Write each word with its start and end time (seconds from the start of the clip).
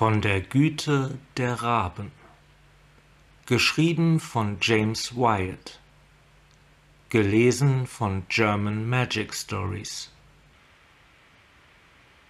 Von 0.00 0.22
der 0.22 0.40
Güte 0.40 1.18
der 1.36 1.60
Raben 1.60 2.10
Geschrieben 3.44 4.18
von 4.18 4.56
James 4.62 5.14
Wyatt 5.14 5.78
Gelesen 7.10 7.86
von 7.86 8.22
German 8.30 8.88
Magic 8.88 9.34
Stories 9.34 10.10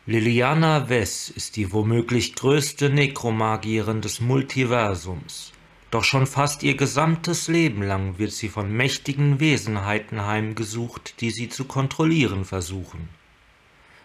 Liliana 0.04 0.88
Wess 0.88 1.30
ist 1.30 1.54
die 1.54 1.72
womöglich 1.72 2.34
größte 2.34 2.90
Nekromagierin 2.90 4.00
des 4.00 4.20
Multiversums. 4.20 5.52
Doch 5.92 6.02
schon 6.02 6.26
fast 6.26 6.64
ihr 6.64 6.76
gesamtes 6.76 7.46
Leben 7.46 7.84
lang 7.84 8.18
wird 8.18 8.32
sie 8.32 8.48
von 8.48 8.72
mächtigen 8.72 9.38
Wesenheiten 9.38 10.26
heimgesucht, 10.26 11.20
die 11.20 11.30
sie 11.30 11.48
zu 11.48 11.66
kontrollieren 11.66 12.44
versuchen. 12.44 13.08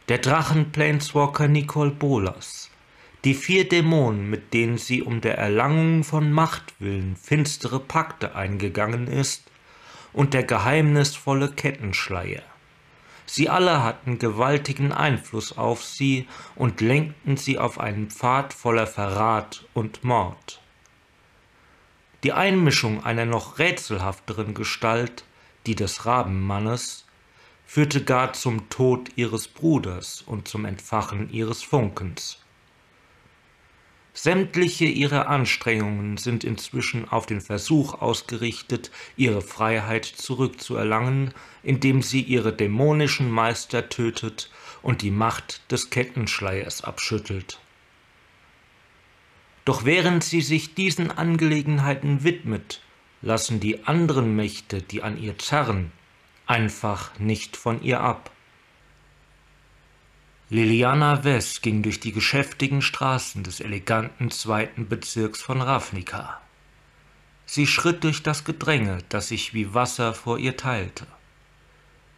Der 0.07 0.19
Drachen-Planeswalker 0.19 1.47
Nicole 1.47 1.89
Bolas, 1.89 2.69
die 3.25 3.33
vier 3.33 3.67
Dämonen, 3.67 4.29
mit 4.29 4.53
denen 4.53 4.77
sie 4.77 5.01
um 5.01 5.19
der 5.19 5.37
Erlangung 5.39 6.03
von 6.03 6.31
Macht 6.31 6.75
willen 6.79 7.15
finstere 7.15 7.79
Pakte 7.79 8.35
eingegangen 8.35 9.07
ist, 9.07 9.43
und 10.13 10.33
der 10.33 10.43
geheimnisvolle 10.43 11.49
Kettenschleier. 11.49 12.43
Sie 13.25 13.49
alle 13.49 13.83
hatten 13.83 14.19
gewaltigen 14.19 14.91
Einfluss 14.91 15.57
auf 15.57 15.83
sie 15.83 16.27
und 16.55 16.79
lenkten 16.79 17.35
sie 17.35 17.57
auf 17.57 17.79
einen 17.79 18.11
Pfad 18.11 18.53
voller 18.53 18.85
Verrat 18.85 19.65
und 19.73 20.03
Mord. 20.03 20.61
Die 22.23 22.31
Einmischung 22.31 23.03
einer 23.03 23.25
noch 23.25 23.57
rätselhafteren 23.57 24.53
Gestalt, 24.53 25.25
die 25.65 25.75
des 25.75 26.05
Rabenmannes, 26.05 27.05
führte 27.65 28.03
gar 28.03 28.33
zum 28.33 28.69
Tod 28.69 29.09
ihres 29.15 29.47
Bruders 29.47 30.21
und 30.21 30.47
zum 30.47 30.65
Entfachen 30.65 31.31
ihres 31.31 31.63
Funkens. 31.63 32.44
Sämtliche 34.17 34.85
ihre 34.85 35.27
Anstrengungen 35.27 36.15
sind 36.15 36.45
inzwischen 36.45 37.07
auf 37.09 37.25
den 37.25 37.41
Versuch 37.41 38.01
ausgerichtet, 38.01 38.89
ihre 39.17 39.41
Freiheit 39.41 40.05
zurückzuerlangen, 40.05 41.33
indem 41.63 42.01
sie 42.01 42.21
ihre 42.21 42.53
dämonischen 42.53 43.29
Meister 43.29 43.89
tötet 43.89 44.49
und 44.81 45.01
die 45.01 45.11
Macht 45.11 45.69
des 45.69 45.89
Kettenschleiers 45.89 46.81
abschüttelt. 46.81 47.59
Doch 49.65 49.83
während 49.83 50.23
sie 50.23 50.41
sich 50.41 50.75
diesen 50.75 51.11
Angelegenheiten 51.11 52.23
widmet, 52.23 52.81
lassen 53.21 53.59
die 53.59 53.83
anderen 53.83 54.33
Mächte, 54.33 54.81
die 54.81 55.03
an 55.03 55.21
ihr 55.21 55.37
zerren, 55.37 55.91
einfach 56.45 57.19
nicht 57.19 57.57
von 57.57 57.83
ihr 57.83 57.99
ab. 57.99 58.31
Liliana 60.55 61.25
Wess 61.25 61.61
ging 61.61 61.83
durch 61.83 61.99
die 61.99 62.13
geschäftigen 62.13 62.81
Straßen 62.81 63.43
des 63.43 63.59
eleganten 63.59 64.31
zweiten 64.31 64.87
Bezirks 64.87 65.41
von 65.41 65.61
Ravnica. 65.61 66.39
Sie 67.45 67.67
schritt 67.67 68.05
durch 68.05 68.23
das 68.23 68.45
Gedränge, 68.45 68.99
das 69.09 69.27
sich 69.27 69.53
wie 69.53 69.73
Wasser 69.73 70.13
vor 70.13 70.39
ihr 70.39 70.55
teilte. 70.55 71.07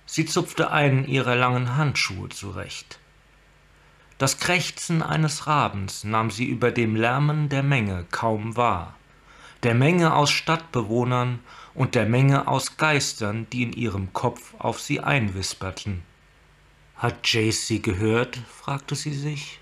Sie 0.05 0.27
zupfte 0.27 0.69
einen 0.69 1.07
ihrer 1.07 1.35
langen 1.35 1.77
Handschuhe 1.77 2.29
zurecht. 2.29 2.99
Das 4.19 4.37
Krächzen 4.37 5.01
eines 5.01 5.47
Rabens 5.47 6.03
nahm 6.03 6.29
sie 6.29 6.45
über 6.45 6.69
dem 6.69 6.95
Lärmen 6.95 7.49
der 7.49 7.63
Menge 7.63 8.05
kaum 8.11 8.55
wahr, 8.55 8.93
der 9.63 9.73
Menge 9.73 10.13
aus 10.13 10.29
Stadtbewohnern 10.29 11.39
und 11.73 11.95
der 11.95 12.05
Menge 12.05 12.47
aus 12.47 12.77
Geistern, 12.77 13.47
die 13.51 13.63
in 13.63 13.73
ihrem 13.73 14.13
Kopf 14.13 14.53
auf 14.59 14.79
sie 14.79 14.99
einwisperten. 14.99 16.03
Hat 16.97 17.31
Jace 17.31 17.67
sie 17.67 17.79
gehört? 17.79 18.39
fragte 18.49 18.95
sie 18.95 19.13
sich. 19.13 19.59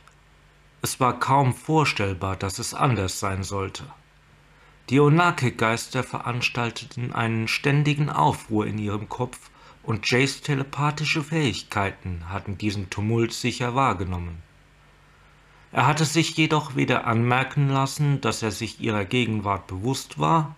Es 0.81 1.01
war 1.01 1.19
kaum 1.19 1.53
vorstellbar, 1.53 2.37
dass 2.37 2.59
es 2.59 2.73
anders 2.73 3.19
sein 3.19 3.43
sollte. 3.43 3.83
Die 4.89 5.01
Onake-Geister 5.01 6.03
veranstalteten 6.03 7.11
einen 7.11 7.49
ständigen 7.49 8.09
Aufruhr 8.09 8.65
in 8.67 8.77
ihrem 8.77 9.09
Kopf, 9.09 9.49
und 9.83 10.09
Jays 10.09 10.41
telepathische 10.41 11.23
Fähigkeiten 11.23 12.29
hatten 12.29 12.57
diesen 12.57 12.89
Tumult 12.89 13.33
sicher 13.33 13.75
wahrgenommen. 13.75 14.41
Er 15.73 15.87
hatte 15.87 16.05
sich 16.05 16.37
jedoch 16.37 16.77
weder 16.77 17.05
anmerken 17.05 17.67
lassen, 17.67 18.21
dass 18.21 18.43
er 18.43 18.51
sich 18.51 18.79
ihrer 18.79 19.03
Gegenwart 19.03 19.67
bewusst 19.67 20.19
war, 20.19 20.55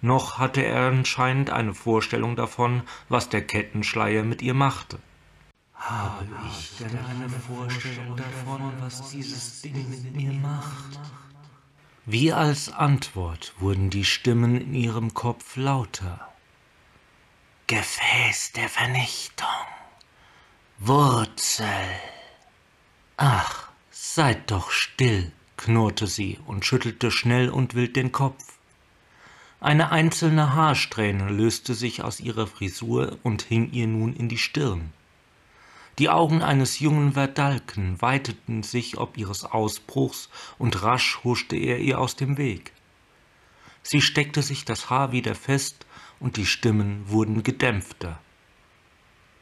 noch 0.00 0.38
hatte 0.38 0.62
er 0.62 0.88
anscheinend 0.88 1.50
eine 1.50 1.74
Vorstellung 1.74 2.36
davon, 2.36 2.82
was 3.08 3.28
der 3.28 3.44
Kettenschleier 3.44 4.22
mit 4.22 4.42
ihr 4.42 4.54
machte. 4.54 5.00
Habe 5.80 6.26
ich 6.46 6.76
denn 6.76 6.98
eine 6.98 7.28
Vorstellung 7.28 8.14
davon, 8.14 8.72
was 8.80 9.10
dieses 9.10 9.62
Ding 9.62 9.88
mit 9.88 10.14
mir 10.14 10.32
macht? 10.32 11.00
Wie 12.04 12.32
als 12.32 12.70
Antwort 12.70 13.54
wurden 13.58 13.88
die 13.88 14.04
Stimmen 14.04 14.60
in 14.60 14.74
ihrem 14.74 15.14
Kopf 15.14 15.56
lauter. 15.56 16.28
Gefäß 17.66 18.52
der 18.52 18.68
Vernichtung. 18.68 19.48
Wurzel. 20.78 21.66
Ach, 23.16 23.68
seid 23.90 24.50
doch 24.50 24.70
still, 24.70 25.32
knurrte 25.56 26.06
sie 26.06 26.38
und 26.46 26.64
schüttelte 26.66 27.10
schnell 27.10 27.48
und 27.48 27.74
wild 27.74 27.96
den 27.96 28.12
Kopf. 28.12 28.44
Eine 29.60 29.92
einzelne 29.92 30.54
Haarsträhne 30.54 31.30
löste 31.30 31.74
sich 31.74 32.02
aus 32.02 32.20
ihrer 32.20 32.46
Frisur 32.46 33.18
und 33.22 33.42
hing 33.42 33.72
ihr 33.72 33.86
nun 33.86 34.14
in 34.14 34.28
die 34.28 34.38
Stirn. 34.38 34.92
Die 36.00 36.08
Augen 36.08 36.40
eines 36.40 36.78
jungen 36.78 37.12
Verdalken 37.12 38.00
weiteten 38.00 38.62
sich 38.62 38.96
ob 38.96 39.18
ihres 39.18 39.44
Ausbruchs, 39.44 40.30
und 40.56 40.82
rasch 40.82 41.18
huschte 41.24 41.56
er 41.56 41.78
ihr 41.78 41.98
aus 41.98 42.16
dem 42.16 42.38
Weg. 42.38 42.72
Sie 43.82 44.00
steckte 44.00 44.40
sich 44.40 44.64
das 44.64 44.88
Haar 44.88 45.12
wieder 45.12 45.34
fest, 45.34 45.84
und 46.18 46.38
die 46.38 46.46
Stimmen 46.46 47.04
wurden 47.04 47.42
gedämpfter. 47.42 48.18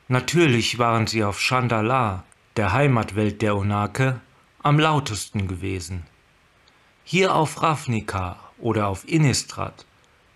Natürlich 0.09 0.81
waren 0.81 1.07
sie 1.07 1.23
auf 1.23 1.39
Chandala, 1.39 2.25
der 2.57 2.73
Heimatwelt 2.73 3.41
der 3.41 3.55
Onake, 3.55 4.21
am 4.61 4.81
lautesten 4.81 5.47
gewesen. 5.47 6.07
Hier 7.05 7.37
auf 7.37 7.63
Ravnica 7.63 8.37
oder 8.59 8.89
auf 8.89 9.09
Innistrad 9.09 9.87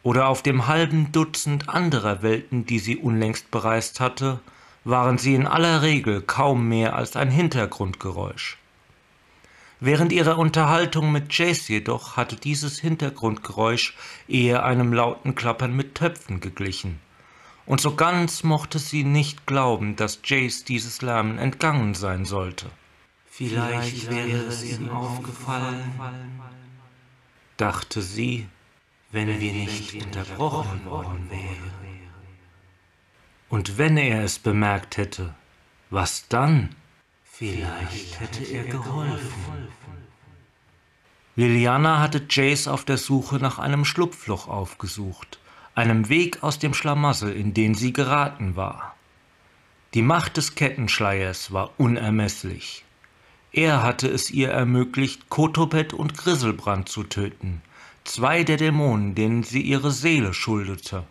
oder 0.04 0.28
auf 0.28 0.40
dem 0.44 0.68
halben 0.68 1.10
Dutzend 1.10 1.68
anderer 1.68 2.22
Welten, 2.22 2.64
die 2.64 2.78
sie 2.78 2.96
unlängst 2.96 3.50
bereist 3.50 3.98
hatte, 3.98 4.38
waren 4.84 5.18
sie 5.18 5.34
in 5.34 5.46
aller 5.46 5.82
Regel 5.82 6.22
kaum 6.22 6.68
mehr 6.68 6.96
als 6.96 7.16
ein 7.16 7.30
Hintergrundgeräusch. 7.30 8.58
Während 9.80 10.12
ihrer 10.12 10.38
Unterhaltung 10.38 11.10
mit 11.10 11.36
Jace 11.36 11.68
jedoch 11.68 12.16
hatte 12.16 12.36
dieses 12.36 12.78
Hintergrundgeräusch 12.78 13.96
eher 14.28 14.64
einem 14.64 14.92
lauten 14.92 15.34
Klappern 15.34 15.74
mit 15.74 15.96
Töpfen 15.96 16.40
geglichen. 16.40 17.00
Und 17.66 17.80
so 17.80 17.94
ganz 17.94 18.44
mochte 18.44 18.78
sie 18.78 19.02
nicht 19.02 19.46
glauben, 19.46 19.96
dass 19.96 20.20
Jace 20.24 20.64
dieses 20.64 21.02
Lärmen 21.02 21.38
entgangen 21.38 21.94
sein 21.94 22.24
sollte. 22.24 22.66
Vielleicht 23.26 24.10
wäre 24.10 24.44
es 24.46 24.62
ihm 24.64 24.88
aufgefallen, 24.90 25.92
dachte 27.56 28.02
sie, 28.02 28.46
wenn 29.10 29.40
wir 29.40 29.52
nicht 29.52 29.94
unterbrochen 29.94 30.84
worden 30.86 31.28
wären. 31.30 32.01
Und 33.52 33.76
wenn 33.76 33.98
er 33.98 34.24
es 34.24 34.38
bemerkt 34.38 34.96
hätte, 34.96 35.34
was 35.90 36.26
dann? 36.28 36.74
Vielleicht 37.22 38.18
hätte 38.18 38.44
er 38.44 38.64
geholfen. 38.64 39.68
Liliana 41.36 42.00
hatte 42.00 42.24
Jace 42.30 42.66
auf 42.66 42.86
der 42.86 42.96
Suche 42.96 43.36
nach 43.36 43.58
einem 43.58 43.84
Schlupfloch 43.84 44.48
aufgesucht, 44.48 45.38
einem 45.74 46.08
Weg 46.08 46.42
aus 46.42 46.60
dem 46.60 46.72
Schlamassel, 46.72 47.36
in 47.36 47.52
den 47.52 47.74
sie 47.74 47.92
geraten 47.92 48.56
war. 48.56 48.96
Die 49.92 50.00
Macht 50.00 50.38
des 50.38 50.54
Kettenschleiers 50.54 51.52
war 51.52 51.72
unermesslich. 51.76 52.86
Er 53.52 53.82
hatte 53.82 54.08
es 54.08 54.30
ihr 54.30 54.48
ermöglicht, 54.48 55.28
Kotopet 55.28 55.92
und 55.92 56.16
Grisselbrand 56.16 56.88
zu 56.88 57.02
töten, 57.02 57.60
zwei 58.04 58.44
der 58.44 58.56
Dämonen, 58.56 59.14
denen 59.14 59.42
sie 59.42 59.60
ihre 59.60 59.90
Seele 59.90 60.32
schuldete 60.32 61.04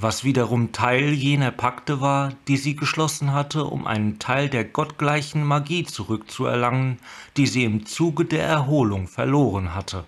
was 0.00 0.22
wiederum 0.22 0.70
Teil 0.70 1.12
jener 1.12 1.50
Pakte 1.50 2.00
war, 2.00 2.32
die 2.46 2.56
sie 2.56 2.76
geschlossen 2.76 3.32
hatte, 3.32 3.64
um 3.64 3.84
einen 3.84 4.20
Teil 4.20 4.48
der 4.48 4.64
gottgleichen 4.64 5.42
Magie 5.44 5.84
zurückzuerlangen, 5.84 7.00
die 7.36 7.48
sie 7.48 7.64
im 7.64 7.84
Zuge 7.84 8.24
der 8.24 8.44
Erholung 8.44 9.08
verloren 9.08 9.74
hatte. 9.74 10.04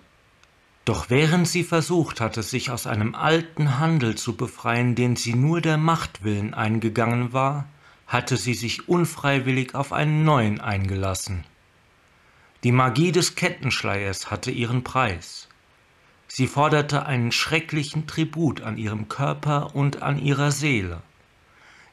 Doch 0.85 1.09
während 1.09 1.45
sie 1.45 1.65
versucht 1.65 2.21
hatte, 2.21 2.41
sich 2.41 2.71
aus 2.71 2.87
einem 2.87 3.15
alten 3.15 3.79
Handel 3.79 4.15
zu 4.15 4.37
befreien, 4.37 4.95
den 4.95 5.17
sie 5.17 5.33
nur 5.33 5.59
der 5.59 5.77
Macht 5.77 6.23
willen 6.23 6.53
eingegangen 6.53 7.33
war, 7.33 7.65
hatte 8.07 8.37
sie 8.37 8.53
sich 8.53 8.87
unfreiwillig 8.87 9.75
auf 9.75 9.91
einen 9.91 10.23
neuen 10.23 10.61
eingelassen. 10.61 11.43
Die 12.63 12.71
Magie 12.71 13.11
des 13.11 13.35
Kettenschleiers 13.35 14.31
hatte 14.31 14.51
ihren 14.51 14.83
Preis. 14.83 15.49
Sie 16.33 16.47
forderte 16.47 17.05
einen 17.05 17.33
schrecklichen 17.33 18.07
Tribut 18.07 18.61
an 18.61 18.77
ihrem 18.77 19.09
Körper 19.09 19.75
und 19.75 20.01
an 20.01 20.17
ihrer 20.17 20.51
Seele. 20.51 21.01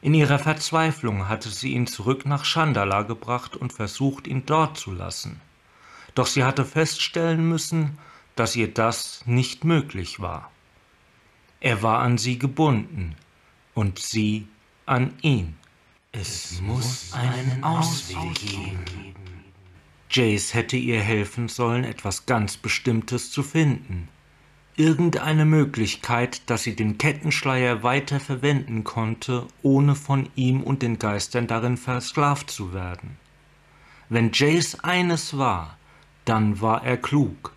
In 0.01 0.13
ihrer 0.13 0.39
Verzweiflung 0.39 1.27
hatte 1.27 1.49
sie 1.49 1.73
ihn 1.73 1.87
zurück 1.87 2.25
nach 2.25 2.45
Chandala 2.45 3.01
gebracht 3.01 3.57
und 3.57 3.73
versucht, 3.73 4.27
ihn 4.27 4.45
dort 4.45 4.77
zu 4.77 4.93
lassen. 4.93 5.41
Doch 6.15 6.25
sie 6.25 6.45
hatte 6.45 6.63
feststellen 6.63 7.49
müssen, 7.49 7.97
dass 8.37 8.55
ihr 8.55 8.73
das 8.73 9.23
nicht 9.25 9.65
möglich 9.65 10.21
war. 10.21 10.49
Er 11.59 11.83
war 11.83 11.99
an 11.99 12.17
sie 12.17 12.39
gebunden 12.39 13.17
und 13.73 13.99
sie 13.99 14.47
an 14.85 15.15
ihn. 15.21 15.57
Es 16.13 16.61
muss 16.61 17.11
einen 17.11 17.61
Ausweg 17.61 18.35
geben. 18.35 19.13
Jace 20.09 20.53
hätte 20.53 20.77
ihr 20.77 21.01
helfen 21.01 21.49
sollen, 21.49 21.83
etwas 21.83 22.25
ganz 22.25 22.55
Bestimmtes 22.55 23.31
zu 23.31 23.43
finden. 23.43 24.07
Irgendeine 24.79 25.43
Möglichkeit, 25.43 26.49
dass 26.49 26.63
sie 26.63 26.73
den 26.73 26.97
Kettenschleier 26.97 27.83
weiter 27.83 28.21
verwenden 28.21 28.85
konnte, 28.85 29.45
ohne 29.61 29.93
von 29.93 30.29
ihm 30.35 30.63
und 30.63 30.83
den 30.83 30.97
Geistern 30.99 31.47
darin 31.47 31.75
versklavt 31.75 32.49
zu 32.49 32.73
werden. 32.73 33.17
Wenn 34.07 34.31
Jace 34.31 34.79
eines 34.79 35.37
war, 35.37 35.77
dann 36.23 36.61
war 36.61 36.85
er 36.85 36.95
klug. 36.95 37.51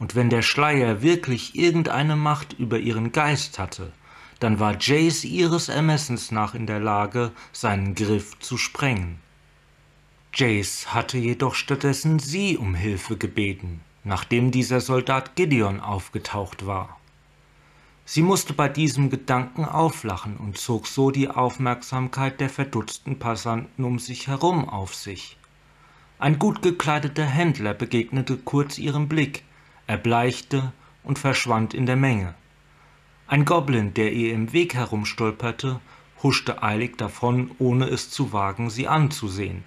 Und 0.00 0.16
wenn 0.16 0.28
der 0.28 0.42
Schleier 0.42 1.02
wirklich 1.02 1.54
irgendeine 1.54 2.16
Macht 2.16 2.54
über 2.54 2.80
ihren 2.80 3.12
Geist 3.12 3.60
hatte, 3.60 3.92
dann 4.40 4.58
war 4.58 4.76
Jace 4.76 5.22
ihres 5.22 5.68
Ermessens 5.68 6.32
nach 6.32 6.56
in 6.56 6.66
der 6.66 6.80
Lage, 6.80 7.30
seinen 7.52 7.94
Griff 7.94 8.40
zu 8.40 8.58
sprengen. 8.58 9.20
Jace 10.34 10.92
hatte 10.92 11.16
jedoch 11.16 11.54
stattdessen 11.54 12.18
sie 12.18 12.58
um 12.58 12.74
Hilfe 12.74 13.16
gebeten, 13.16 13.82
nachdem 14.06 14.52
dieser 14.52 14.80
Soldat 14.80 15.34
Gideon 15.34 15.80
aufgetaucht 15.80 16.64
war. 16.64 16.96
Sie 18.04 18.22
musste 18.22 18.52
bei 18.52 18.68
diesem 18.68 19.10
Gedanken 19.10 19.64
auflachen 19.64 20.36
und 20.36 20.56
zog 20.56 20.86
so 20.86 21.10
die 21.10 21.28
Aufmerksamkeit 21.28 22.38
der 22.40 22.48
verdutzten 22.48 23.18
Passanten 23.18 23.84
um 23.84 23.98
sich 23.98 24.28
herum 24.28 24.68
auf 24.68 24.94
sich. 24.94 25.36
Ein 26.20 26.38
gut 26.38 26.62
gekleideter 26.62 27.26
Händler 27.26 27.74
begegnete 27.74 28.36
kurz 28.36 28.78
ihrem 28.78 29.08
Blick, 29.08 29.42
erbleichte 29.88 30.72
und 31.02 31.18
verschwand 31.18 31.74
in 31.74 31.86
der 31.86 31.96
Menge. 31.96 32.34
Ein 33.26 33.44
Goblin, 33.44 33.92
der 33.92 34.12
ihr 34.12 34.32
im 34.32 34.52
Weg 34.52 34.74
herumstolperte, 34.74 35.80
huschte 36.22 36.62
eilig 36.62 36.96
davon, 36.96 37.50
ohne 37.58 37.86
es 37.86 38.08
zu 38.08 38.32
wagen, 38.32 38.70
sie 38.70 38.86
anzusehen 38.86 39.64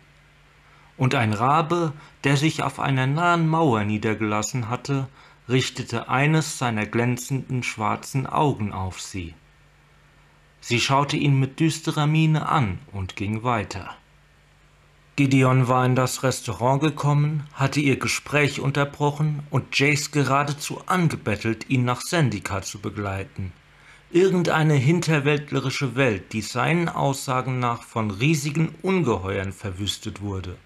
und 0.99 1.15
ein 1.15 1.33
Rabe, 1.33 1.93
der 2.25 2.37
sich 2.37 2.61
auf 2.61 2.79
einer 2.79 3.07
nahen 3.07 3.47
Mauer 3.47 3.85
niedergelassen 3.85 4.69
hatte, 4.69 5.07
richtete 5.47 6.09
eines 6.09 6.59
seiner 6.59 6.85
glänzenden 6.85 7.63
schwarzen 7.63 8.27
Augen 8.27 8.73
auf 8.73 9.01
sie. 9.01 9.33
Sie 10.59 10.81
schaute 10.81 11.15
ihn 11.15 11.39
mit 11.39 11.61
düsterer 11.61 12.05
Miene 12.05 12.49
an 12.49 12.79
und 12.91 13.15
ging 13.15 13.43
weiter. 13.43 13.95
Gideon 15.15 15.69
war 15.69 15.85
in 15.85 15.95
das 15.95 16.23
Restaurant 16.23 16.81
gekommen, 16.81 17.47
hatte 17.53 17.79
ihr 17.79 17.97
Gespräch 17.97 18.59
unterbrochen 18.59 19.41
und 19.49 19.79
Jace 19.79 20.11
geradezu 20.11 20.81
angebettelt, 20.85 21.69
ihn 21.69 21.85
nach 21.85 22.01
Sendika 22.01 22.61
zu 22.61 22.79
begleiten. 22.79 23.53
Irgendeine 24.11 24.73
hinterwäldlerische 24.73 25.95
Welt, 25.95 26.33
die 26.33 26.41
seinen 26.41 26.89
Aussagen 26.89 27.59
nach 27.59 27.83
von 27.83 28.11
riesigen 28.11 28.75
Ungeheuern 28.81 29.53
verwüstet 29.53 30.21
wurde. 30.21 30.57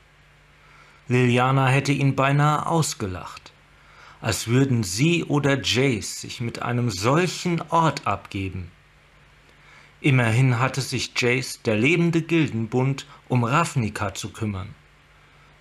Liliana 1.09 1.67
hätte 1.67 1.91
ihn 1.91 2.15
beinahe 2.15 2.65
ausgelacht, 2.65 3.51
als 4.21 4.47
würden 4.47 4.83
sie 4.83 5.25
oder 5.25 5.61
Jace 5.61 6.21
sich 6.21 6.39
mit 6.39 6.61
einem 6.61 6.89
solchen 6.89 7.61
Ort 7.69 8.07
abgeben. 8.07 8.71
Immerhin 9.99 10.59
hatte 10.59 10.79
sich 10.79 11.11
Jace, 11.17 11.61
der 11.63 11.75
lebende 11.75 12.21
Gildenbund, 12.21 13.05
um 13.27 13.43
Ravnica 13.43 14.13
zu 14.13 14.31
kümmern. 14.31 14.73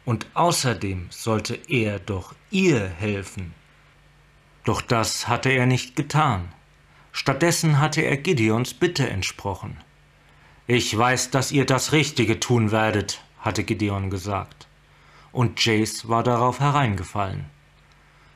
Und 0.04 0.26
außerdem 0.34 1.06
sollte 1.10 1.58
er 1.68 1.98
doch 1.98 2.34
ihr 2.50 2.86
helfen. 2.86 3.52
Doch 4.64 4.80
das 4.80 5.26
hatte 5.26 5.50
er 5.50 5.66
nicht 5.66 5.96
getan. 5.96 6.52
Stattdessen 7.10 7.80
hatte 7.80 8.02
er 8.02 8.16
Gideons 8.16 8.74
Bitte 8.74 9.08
entsprochen. 9.10 9.76
Ich 10.68 10.96
weiß, 10.96 11.30
dass 11.30 11.50
ihr 11.50 11.66
das 11.66 11.92
Richtige 11.92 12.38
tun 12.38 12.70
werdet, 12.70 13.22
hatte 13.40 13.64
Gideon 13.64 14.08
gesagt 14.08 14.68
und 15.32 15.64
Jace 15.64 16.08
war 16.08 16.22
darauf 16.22 16.60
hereingefallen. 16.60 17.46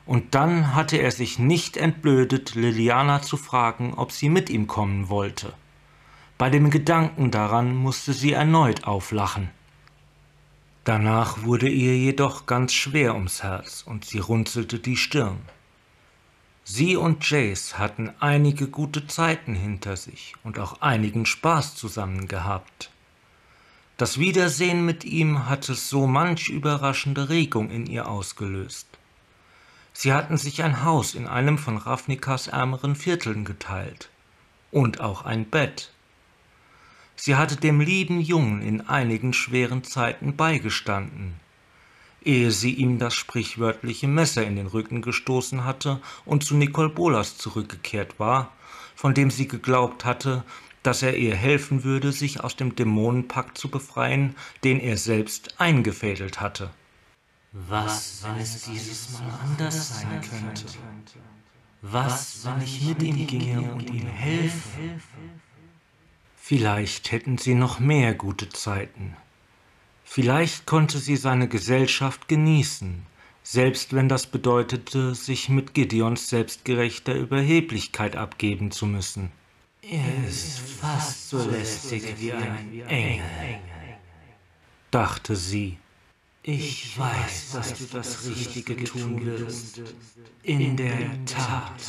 Und 0.06 0.34
dann 0.34 0.74
hatte 0.74 0.98
er 0.98 1.10
sich 1.10 1.38
nicht 1.38 1.76
entblödet, 1.76 2.54
Liliana 2.54 3.22
zu 3.22 3.36
fragen, 3.36 3.94
ob 3.94 4.12
sie 4.12 4.28
mit 4.28 4.50
ihm 4.50 4.66
kommen 4.66 5.08
wollte. 5.08 5.52
Bei 6.38 6.50
dem 6.50 6.70
Gedanken 6.70 7.30
daran 7.30 7.74
musste 7.74 8.12
sie 8.12 8.32
erneut 8.32 8.84
auflachen. 8.84 9.50
Danach 10.84 11.42
wurde 11.42 11.68
ihr 11.68 11.96
jedoch 11.96 12.46
ganz 12.46 12.72
schwer 12.72 13.14
ums 13.14 13.42
Herz 13.42 13.82
und 13.84 14.04
sie 14.04 14.20
runzelte 14.20 14.78
die 14.78 14.96
Stirn. 14.96 15.38
Sie 16.62 16.96
und 16.96 17.28
Jace 17.28 17.78
hatten 17.78 18.12
einige 18.20 18.68
gute 18.68 19.06
Zeiten 19.06 19.54
hinter 19.54 19.96
sich 19.96 20.34
und 20.44 20.58
auch 20.58 20.80
einigen 20.82 21.26
Spaß 21.26 21.74
zusammen 21.74 22.28
gehabt. 22.28 22.90
Das 23.96 24.18
Wiedersehen 24.18 24.84
mit 24.84 25.06
ihm 25.06 25.48
hatte 25.48 25.74
so 25.74 26.06
manch 26.06 26.50
überraschende 26.50 27.30
Regung 27.30 27.70
in 27.70 27.86
ihr 27.86 28.08
ausgelöst. 28.08 28.86
Sie 29.94 30.12
hatten 30.12 30.36
sich 30.36 30.62
ein 30.62 30.84
Haus 30.84 31.14
in 31.14 31.26
einem 31.26 31.56
von 31.56 31.78
Ravnikas 31.78 32.48
ärmeren 32.48 32.94
Vierteln 32.94 33.46
geteilt 33.46 34.10
und 34.70 35.00
auch 35.00 35.24
ein 35.24 35.46
Bett. 35.46 35.92
Sie 37.14 37.36
hatte 37.36 37.56
dem 37.56 37.80
lieben 37.80 38.20
Jungen 38.20 38.60
in 38.60 38.82
einigen 38.82 39.32
schweren 39.32 39.82
Zeiten 39.82 40.36
beigestanden, 40.36 41.32
ehe 42.22 42.50
sie 42.50 42.74
ihm 42.74 42.98
das 42.98 43.14
sprichwörtliche 43.14 44.08
Messer 44.08 44.44
in 44.44 44.56
den 44.56 44.66
Rücken 44.66 45.00
gestoßen 45.00 45.64
hatte 45.64 46.02
und 46.26 46.44
zu 46.44 46.54
Nicole 46.54 46.90
Bolas 46.90 47.38
zurückgekehrt 47.38 48.18
war, 48.18 48.52
von 48.94 49.14
dem 49.14 49.30
sie 49.30 49.48
geglaubt 49.48 50.04
hatte, 50.04 50.44
dass 50.86 51.02
er 51.02 51.16
ihr 51.16 51.34
helfen 51.34 51.82
würde, 51.84 52.12
sich 52.12 52.40
aus 52.44 52.56
dem 52.56 52.76
Dämonenpakt 52.76 53.58
zu 53.58 53.68
befreien, 53.68 54.36
den 54.62 54.78
er 54.78 54.96
selbst 54.96 55.60
eingefädelt 55.60 56.40
hatte. 56.40 56.70
Was, 57.52 58.22
wenn 58.24 58.36
es 58.36 58.64
dieses 58.64 59.12
Mal 59.12 59.30
anders 59.42 60.00
sein 60.00 60.20
könnte? 60.20 60.64
Was, 61.82 62.44
wenn 62.44 62.62
ich 62.62 62.82
mit 62.82 63.02
ihm 63.02 63.26
ginge 63.26 63.72
und 63.72 63.90
ihm 63.90 64.06
helfe? 64.06 65.00
Vielleicht 66.36 67.10
hätten 67.12 67.38
sie 67.38 67.54
noch 67.54 67.80
mehr 67.80 68.14
gute 68.14 68.48
Zeiten. 68.48 69.16
Vielleicht 70.04 70.66
konnte 70.66 70.98
sie 70.98 71.16
seine 71.16 71.48
Gesellschaft 71.48 72.28
genießen, 72.28 73.06
selbst 73.42 73.92
wenn 73.92 74.08
das 74.08 74.26
bedeutete, 74.28 75.14
sich 75.14 75.48
mit 75.48 75.74
Gideons 75.74 76.28
selbstgerechter 76.28 77.14
Überheblichkeit 77.14 78.14
abgeben 78.14 78.70
zu 78.70 78.86
müssen. 78.86 79.32
Er 79.88 80.28
ist 80.28 80.58
fast 80.58 81.28
so 81.28 81.48
lästig 81.48 82.16
wie 82.18 82.32
ein 82.32 82.88
Engel, 82.88 83.60
dachte 84.90 85.36
sie. 85.36 85.78
Ich 86.42 86.98
weiß, 86.98 87.52
dass 87.52 87.74
du 87.74 87.84
das 87.92 88.26
Richtige 88.26 88.82
tun 88.82 89.24
wirst. 89.24 89.80
In 90.42 90.76
der 90.76 91.24
Tat. 91.24 91.82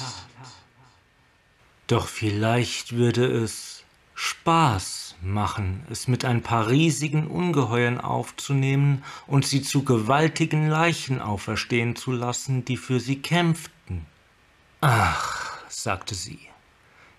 Doch 1.88 2.08
vielleicht 2.08 2.94
würde 2.94 3.26
es 3.26 3.84
Spaß 4.14 5.16
machen, 5.22 5.84
es 5.90 6.08
mit 6.08 6.24
ein 6.24 6.44
paar 6.44 6.68
riesigen 6.70 7.26
Ungeheuern 7.26 8.00
aufzunehmen 8.00 9.04
und 9.26 9.44
sie 9.46 9.64
zu 9.64 9.84
gewaltigen 9.84 10.68
Leichen 10.68 11.20
auferstehen 11.20 11.96
zu 11.96 12.12
lassen, 12.12 12.64
die 12.64 12.78
für 12.78 13.00
sie 13.00 13.24
kämpften. 13.24 14.06
Ach, 14.82 15.62
sagte 15.68 16.14
sie, 16.14 16.40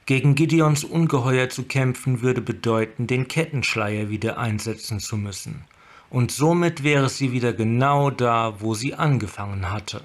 gegen 0.09 0.35
Gideons 0.35 0.85
Ungeheuer 0.85 1.51
zu 1.51 1.65
kämpfen 1.65 2.23
würde 2.23 2.41
bedeuten, 2.41 3.07
den 3.07 3.29
Kettenschleier 3.29 4.09
wieder 4.09 4.39
einsetzen 4.39 5.01
zu 5.01 5.19
müssen. 5.19 5.67
Und 6.09 6.33
somit 6.33 6.83
wäre 6.83 7.11
sie 7.11 7.31
wieder 7.31 7.53
genau 7.53 8.09
da, 8.09 8.55
wo 8.61 8.73
sie 8.73 8.95
angefangen 8.95 9.71
hatte. 9.71 10.01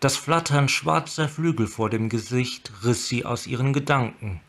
Das 0.00 0.16
Flattern 0.16 0.68
schwarzer 0.68 1.28
Flügel 1.28 1.68
vor 1.68 1.88
dem 1.88 2.08
Gesicht 2.08 2.72
riss 2.82 3.06
sie 3.06 3.24
aus 3.24 3.46
ihren 3.46 3.72
Gedanken. 3.72 4.40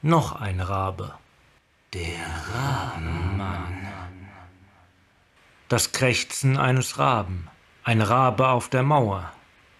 Noch 0.00 0.32
ein 0.32 0.58
Rabe. 0.60 1.12
Der 1.92 2.24
Rabenmann. 2.54 3.86
Das 5.68 5.92
Krächzen 5.92 6.56
eines 6.56 6.98
Raben. 6.98 7.48
Ein 7.84 8.00
Rabe 8.00 8.48
auf 8.48 8.70
der 8.70 8.82
Mauer. 8.82 9.30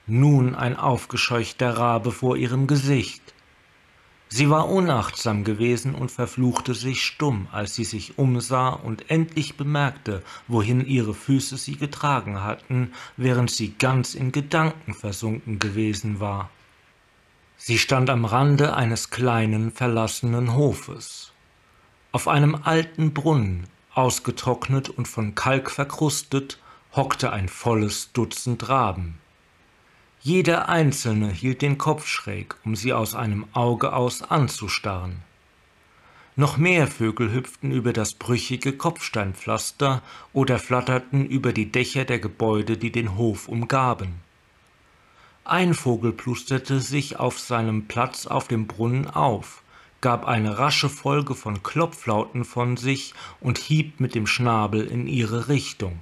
Nun 0.07 0.55
ein 0.55 0.77
aufgescheuchter 0.77 1.79
Rabe 1.79 2.13
vor 2.13 2.37
ihrem 2.37 2.67
Gesicht. 2.67 3.23
Sie 4.35 4.49
war 4.49 4.71
unachtsam 4.71 5.45
gewesen 5.45 5.95
und 5.95 6.11
verfluchte 6.11 6.73
sich 6.73 7.03
stumm, 7.03 7.49
als 7.53 7.75
sie 7.75 7.85
sich 7.85 8.17
umsah 8.17 8.71
und 8.71 9.11
endlich 9.11 9.59
bemerkte, 9.59 10.23
wohin 10.49 10.87
ihre 10.87 11.13
Füße 11.13 11.59
sie 11.59 11.77
getragen 11.77 12.43
hatten, 12.43 12.95
während 13.19 13.51
sie 13.51 13.75
ganz 13.75 14.15
in 14.15 14.33
Gedanken 14.33 14.95
versunken 14.95 15.59
gewesen 15.59 16.19
war. 16.19 16.49
Sie 17.59 17.77
stand 17.77 18.09
am 18.09 18.25
Rande 18.25 18.75
eines 18.75 19.11
kleinen 19.11 19.71
verlassenen 19.71 20.55
Hofes. 20.55 21.33
Auf 22.11 22.27
einem 22.27 22.55
alten 22.55 23.13
Brunnen, 23.13 23.65
ausgetrocknet 23.93 24.89
und 24.89 25.09
von 25.09 25.35
Kalk 25.35 25.71
verkrustet, 25.71 26.59
hockte 26.97 27.35
ein 27.35 27.51
volles 27.51 28.13
Dutzend 28.15 28.71
Raben. 28.71 29.19
Jeder 30.25 30.69
einzelne 30.69 31.31
hielt 31.31 31.63
den 31.63 31.79
Kopf 31.79 32.07
schräg, 32.07 32.55
um 32.65 32.77
sie 32.77 32.93
aus 32.93 33.17
einem 33.17 33.45
Auge 33.53 33.93
aus 33.93 34.23
anzustarren. 34.23 35.17
Noch 36.37 36.57
mehr 36.57 36.87
Vögel 36.87 37.33
hüpften 37.33 37.73
über 37.73 37.93
das 37.93 38.15
brüchige 38.15 38.73
Kopfsteinpflaster 38.73 40.01
oder 40.33 40.61
flatterten 40.61 41.27
über 41.27 41.53
die 41.53 41.73
Dächer 41.73 42.05
der 42.05 42.21
Gebäude, 42.21 42.79
die 42.79 42.93
den 42.93 43.17
Hof 43.17 43.49
umgaben. 43.49 44.15
Ein 45.45 45.75
Vogel 45.75 46.13
plusterte 46.13 46.81
sich 46.81 47.19
auf 47.19 47.41
seinem 47.41 47.89
Platz 47.89 48.27
auf 48.27 48.47
dem 48.47 48.69
Brunnen 48.69 49.09
auf, 49.09 49.63
gab 50.01 50.25
eine 50.25 50.57
rasche 50.57 50.89
Folge 50.89 51.35
von 51.35 51.65
Klopflauten 51.65 52.45
von 52.45 52.77
sich 52.77 53.13
und 53.41 53.59
hieb 53.59 53.99
mit 53.99 54.15
dem 54.15 54.29
Schnabel 54.29 54.87
in 54.87 55.09
ihre 55.09 55.49
Richtung. 55.49 55.99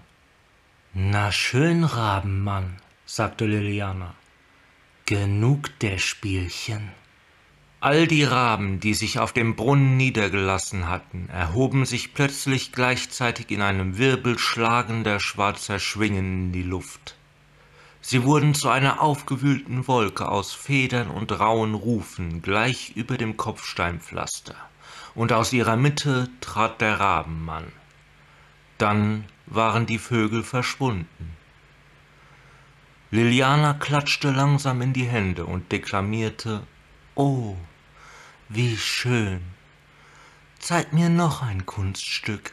Na 0.93 1.33
schön, 1.33 1.85
Rabenmann, 1.85 2.77
sagte 3.12 3.45
Liliana. 3.45 4.14
Genug 5.05 5.76
der 5.81 5.99
Spielchen. 5.99 6.93
All 7.81 8.07
die 8.07 8.23
Raben, 8.23 8.79
die 8.79 8.95
sich 8.95 9.19
auf 9.19 9.33
dem 9.33 9.57
Brunnen 9.57 9.97
niedergelassen 9.97 10.88
hatten, 10.88 11.29
erhoben 11.29 11.87
sich 11.87 12.14
plötzlich 12.14 12.71
gleichzeitig 12.71 13.50
in 13.50 13.62
einem 13.62 13.99
Wirbel 13.99 14.38
schlagender 14.38 15.19
schwarzer 15.19 15.81
Schwingen 15.81 16.47
in 16.47 16.52
die 16.52 16.62
Luft. 16.62 17.17
Sie 18.00 18.23
wurden 18.23 18.55
zu 18.55 18.69
einer 18.69 19.02
aufgewühlten 19.02 19.88
Wolke 19.88 20.29
aus 20.29 20.52
Federn 20.52 21.11
und 21.11 21.33
rauen 21.33 21.75
Rufen 21.75 22.43
gleich 22.43 22.93
über 22.95 23.17
dem 23.17 23.37
Kopfsteinpflaster, 23.37 24.55
und 25.17 25.33
aus 25.33 25.52
ihrer 25.52 25.76
Mitte 25.76 26.29
trat 26.40 26.81
der 26.81 27.00
Rabenmann. 27.00 27.73
Dann 28.79 29.25
waren 29.47 29.87
die 29.87 29.99
Vögel 29.99 30.45
verschwunden. 30.45 31.40
Liliana 33.12 33.75
klatschte 33.75 34.31
langsam 34.31 34.83
in 34.83 34.93
die 34.93 35.05
Hände 35.05 35.45
und 35.45 35.73
deklamierte 35.73 36.62
Oh, 37.17 37.57
wie 38.49 38.76
schön. 38.76 39.40
Zeig 40.61 40.93
mir 40.93 41.09
noch 41.09 41.43
ein 41.43 41.67
Kunststück. 41.67 42.52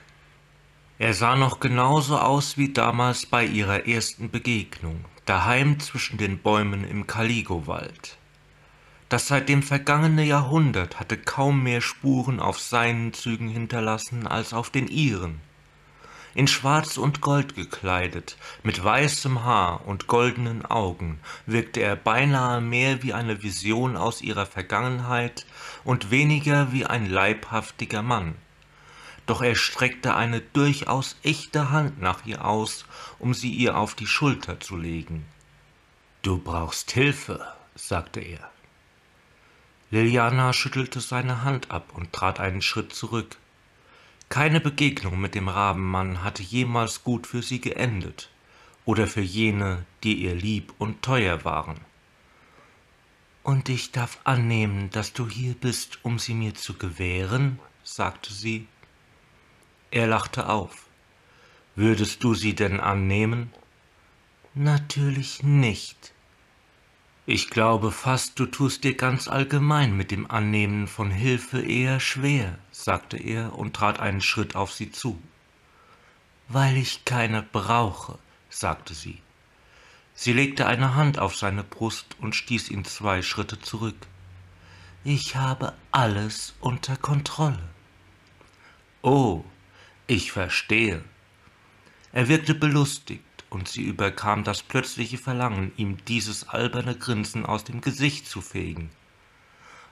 Er 0.98 1.14
sah 1.14 1.36
noch 1.36 1.60
genauso 1.60 2.18
aus 2.18 2.58
wie 2.58 2.74
damals 2.74 3.28
bei 3.28 3.46
ihrer 3.46 3.86
ersten 3.86 4.32
Begegnung, 4.32 5.06
daheim 5.26 5.80
zwischen 5.80 6.18
den 6.18 6.40
Bäumen 6.40 6.84
im 6.86 7.06
Kaligowald. 7.06 8.18
Das 9.10 9.28
seit 9.28 9.50
dem 9.50 9.62
vergangene 9.62 10.24
Jahrhundert 10.24 11.00
hatte 11.00 11.18
kaum 11.18 11.62
mehr 11.62 11.82
Spuren 11.82 12.40
auf 12.40 12.60
seinen 12.60 13.14
Zügen 13.14 13.48
hinterlassen 13.48 14.26
als 14.26 14.54
auf 14.54 14.72
den 14.72 14.88
ihren 14.88 15.40
in 16.38 16.48
Schwarz 16.48 16.98
und 16.98 17.20
Gold 17.20 17.56
gekleidet, 17.56 18.38
mit 18.62 18.84
weißem 18.84 19.44
Haar 19.44 19.88
und 19.88 20.06
goldenen 20.06 20.64
Augen, 20.64 21.20
wirkte 21.48 21.80
er 21.80 21.96
beinahe 21.96 22.62
mehr 22.62 23.02
wie 23.02 23.12
eine 23.12 23.42
Vision 23.42 23.98
aus 23.98 24.22
ihrer 24.22 24.46
Vergangenheit 24.46 25.48
und 25.84 26.12
weniger 26.12 26.72
wie 26.72 26.86
ein 26.86 27.10
leibhaftiger 27.10 28.04
Mann. 28.04 28.36
Doch 29.26 29.42
er 29.42 29.56
streckte 29.56 30.16
eine 30.16 30.40
durchaus 30.42 31.16
echte 31.24 31.72
Hand 31.72 32.00
nach 32.04 32.24
ihr 32.28 32.46
aus, 32.46 32.86
um 33.18 33.34
sie 33.34 33.52
ihr 33.52 33.76
auf 33.76 33.96
die 33.96 34.06
Schulter 34.06 34.60
zu 34.60 34.78
legen. 34.78 35.26
Du 36.22 36.38
brauchst 36.38 36.92
Hilfe, 36.92 37.48
sagte 37.74 38.20
er. 38.20 38.48
Liliana 39.90 40.54
schüttelte 40.54 41.02
seine 41.02 41.42
Hand 41.42 41.72
ab 41.72 41.94
und 41.96 42.14
trat 42.14 42.40
einen 42.40 42.62
Schritt 42.62 42.94
zurück. 42.94 43.38
Keine 44.30 44.60
Begegnung 44.60 45.22
mit 45.22 45.36
dem 45.36 45.48
Rabenmann 45.48 46.24
hatte 46.24 46.44
jemals 46.44 47.04
gut 47.04 47.28
für 47.28 47.42
sie 47.42 47.62
geendet 47.62 48.30
oder 48.84 49.08
für 49.08 49.22
jene, 49.22 49.86
die 50.04 50.16
ihr 50.16 50.36
lieb 50.36 50.74
und 50.78 51.02
teuer 51.02 51.46
waren. 51.46 51.80
Und 53.44 53.70
ich 53.70 53.94
darf 53.94 54.20
annehmen, 54.26 54.90
dass 54.90 55.14
du 55.14 55.30
hier 55.30 55.54
bist, 55.54 56.00
um 56.04 56.20
sie 56.20 56.34
mir 56.34 56.54
zu 56.54 56.74
gewähren? 56.74 57.60
sagte 57.84 58.34
sie. 58.34 58.68
Er 59.92 60.08
lachte 60.08 60.50
auf. 60.50 60.88
Würdest 61.76 62.24
du 62.24 62.34
sie 62.34 62.56
denn 62.56 62.82
annehmen? 62.82 63.54
Natürlich 64.54 65.44
nicht. 65.44 66.14
Ich 67.30 67.50
glaube 67.50 67.92
fast, 67.92 68.40
du 68.40 68.46
tust 68.46 68.86
dir 68.86 68.96
ganz 68.96 69.28
allgemein 69.28 69.98
mit 69.98 70.12
dem 70.12 70.32
Annehmen 70.32 70.88
von 70.88 71.12
Hilfe 71.12 71.60
eher 71.60 72.00
schwer, 72.00 72.58
sagte 72.72 73.18
er 73.18 73.54
und 73.60 73.76
trat 73.76 74.00
einen 74.00 74.22
Schritt 74.22 74.56
auf 74.56 74.72
sie 74.72 74.94
zu. 74.94 75.22
Weil 76.48 76.78
ich 76.78 77.04
keine 77.04 77.42
brauche, 77.44 78.18
sagte 78.50 78.94
sie. 78.94 79.22
Sie 80.14 80.32
legte 80.32 80.68
eine 80.68 80.96
Hand 80.96 81.20
auf 81.20 81.36
seine 81.36 81.66
Brust 81.66 82.16
und 82.22 82.34
stieß 82.34 82.70
ihn 82.70 82.86
zwei 82.86 83.22
Schritte 83.22 83.60
zurück. 83.60 84.08
Ich 85.04 85.36
habe 85.36 85.74
alles 85.92 86.56
unter 86.62 86.96
Kontrolle. 86.96 87.68
Oh, 89.02 89.44
ich 90.08 90.32
verstehe. 90.32 91.04
Er 92.14 92.30
wirkte 92.30 92.56
belustigt 92.56 93.27
und 93.50 93.68
sie 93.68 93.84
überkam 93.84 94.44
das 94.44 94.64
plötzliche 94.64 95.18
Verlangen, 95.18 95.72
ihm 95.78 96.04
dieses 96.06 96.48
alberne 96.50 96.96
Grinsen 96.96 97.46
aus 97.46 97.64
dem 97.64 97.82
Gesicht 97.82 98.28
zu 98.28 98.42
fegen. 98.42 98.90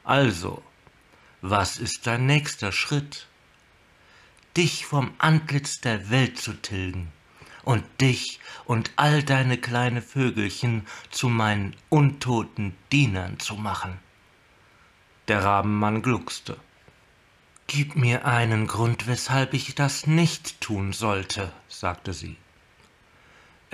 Also, 0.04 0.62
was 1.42 1.78
ist 1.78 2.06
dein 2.08 2.26
nächster 2.26 2.72
Schritt? 2.72 3.28
Dich 4.58 4.86
vom 4.86 5.14
Antlitz 5.18 5.82
der 5.82 6.10
Welt 6.10 6.40
zu 6.40 6.54
tilgen 6.54 7.12
und 7.64 7.84
dich 8.00 8.40
und 8.66 8.92
all 8.96 9.24
deine 9.24 9.58
kleine 9.58 10.02
Vögelchen 10.02 10.86
zu 11.10 11.30
meinen 11.30 11.76
untoten 11.90 12.76
Dienern 12.92 13.40
zu 13.40 13.56
machen. 13.56 14.00
Der 15.28 15.44
Rabenmann 15.44 16.02
gluckste. 16.02 16.58
Gib 17.68 17.96
mir 17.96 18.26
einen 18.26 18.68
Grund, 18.68 19.08
weshalb 19.08 19.56
ich 19.56 19.74
das 19.74 20.06
nicht 20.06 20.62
tun 20.62 20.94
sollte, 20.94 21.52
sagte 21.68 22.14
sie. 22.14 22.38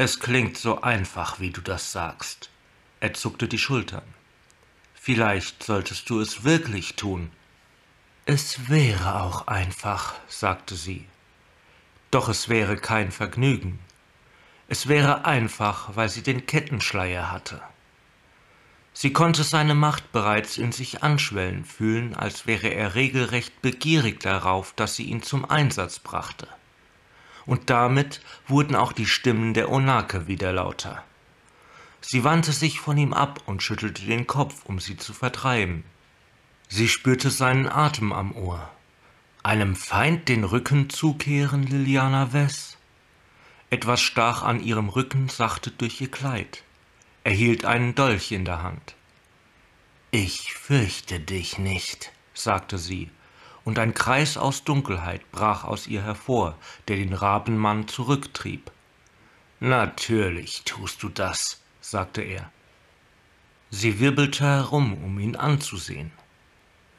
Es 0.03 0.19
klingt 0.19 0.57
so 0.57 0.81
einfach, 0.81 1.39
wie 1.39 1.51
du 1.51 1.61
das 1.61 1.91
sagst. 1.91 2.49
Er 3.01 3.13
zuckte 3.13 3.47
die 3.47 3.59
Schultern. 3.59 4.01
Vielleicht 4.95 5.61
solltest 5.61 6.09
du 6.09 6.19
es 6.19 6.43
wirklich 6.43 6.95
tun. 6.95 7.31
Es 8.25 8.67
wäre 8.67 9.21
auch 9.21 9.45
einfach, 9.45 10.15
sagte 10.27 10.73
sie. 10.73 11.05
Doch 12.09 12.29
es 12.29 12.49
wäre 12.49 12.77
kein 12.77 13.11
Vergnügen. 13.11 13.77
Es 14.67 14.87
wäre 14.87 15.25
einfach, 15.25 15.95
weil 15.95 16.09
sie 16.09 16.23
den 16.23 16.47
Kettenschleier 16.47 17.29
hatte. 17.29 17.61
Sie 18.93 19.13
konnte 19.13 19.43
seine 19.43 19.75
Macht 19.75 20.11
bereits 20.11 20.57
in 20.57 20.71
sich 20.71 21.03
anschwellen 21.03 21.63
fühlen, 21.63 22.15
als 22.15 22.47
wäre 22.47 22.69
er 22.69 22.95
regelrecht 22.95 23.61
begierig 23.61 24.19
darauf, 24.19 24.73
dass 24.73 24.95
sie 24.95 25.03
ihn 25.03 25.21
zum 25.21 25.47
Einsatz 25.47 25.99
brachte 25.99 26.47
und 27.45 27.69
damit 27.69 28.21
wurden 28.47 28.75
auch 28.75 28.93
die 28.93 29.05
Stimmen 29.05 29.53
der 29.53 29.71
Onake 29.71 30.27
wieder 30.27 30.53
lauter. 30.53 31.03
Sie 32.01 32.23
wandte 32.23 32.51
sich 32.51 32.79
von 32.79 32.97
ihm 32.97 33.13
ab 33.13 33.41
und 33.45 33.61
schüttelte 33.61 34.05
den 34.05 34.27
Kopf, 34.27 34.65
um 34.65 34.79
sie 34.79 34.97
zu 34.97 35.13
vertreiben. 35.13 35.83
Sie 36.67 36.87
spürte 36.87 37.29
seinen 37.29 37.69
Atem 37.69 38.11
am 38.11 38.35
Ohr. 38.35 38.69
Einem 39.43 39.75
Feind 39.75 40.29
den 40.29 40.43
Rücken 40.43 40.89
zukehren, 40.89 41.63
Liliana 41.63 42.33
Wess? 42.33 42.77
Etwas 43.69 44.01
stach 44.01 44.43
an 44.43 44.61
ihrem 44.61 44.89
Rücken 44.89 45.29
sachte 45.29 45.71
durch 45.71 46.01
ihr 46.01 46.11
Kleid. 46.11 46.63
Er 47.23 47.33
hielt 47.33 47.65
einen 47.65 47.95
Dolch 47.95 48.31
in 48.31 48.45
der 48.45 48.63
Hand. 48.63 48.95
Ich 50.11 50.53
fürchte 50.53 51.19
dich 51.19 51.57
nicht, 51.57 52.11
sagte 52.33 52.77
sie 52.77 53.09
und 53.63 53.79
ein 53.79 53.93
Kreis 53.93 54.37
aus 54.37 54.63
Dunkelheit 54.63 55.31
brach 55.31 55.63
aus 55.63 55.87
ihr 55.87 56.03
hervor, 56.03 56.57
der 56.87 56.97
den 56.97 57.13
Rabenmann 57.13 57.87
zurücktrieb. 57.87 58.71
Natürlich 59.59 60.63
tust 60.65 61.03
du 61.03 61.09
das, 61.09 61.61
sagte 61.79 62.21
er. 62.21 62.51
Sie 63.69 63.99
wirbelte 63.99 64.43
herum, 64.43 64.93
um 65.03 65.19
ihn 65.19 65.35
anzusehen. 65.35 66.11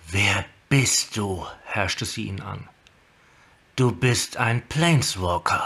Wer 0.09 0.45
bist 0.69 1.16
du? 1.16 1.47
herrschte 1.64 2.04
sie 2.04 2.26
ihn 2.26 2.40
an. 2.40 2.69
Du 3.76 3.90
bist 3.90 4.37
ein 4.37 4.66
Planeswalker. 4.69 5.64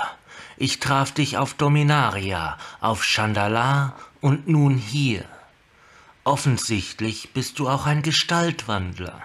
Ich 0.56 0.80
traf 0.80 1.12
dich 1.12 1.36
auf 1.36 1.54
Dominaria, 1.54 2.56
auf 2.80 3.04
Chandala 3.04 3.94
und 4.20 4.48
nun 4.48 4.78
hier. 4.78 5.24
Offensichtlich 6.24 7.32
bist 7.34 7.58
du 7.58 7.68
auch 7.68 7.86
ein 7.86 8.02
Gestaltwandler 8.02 9.22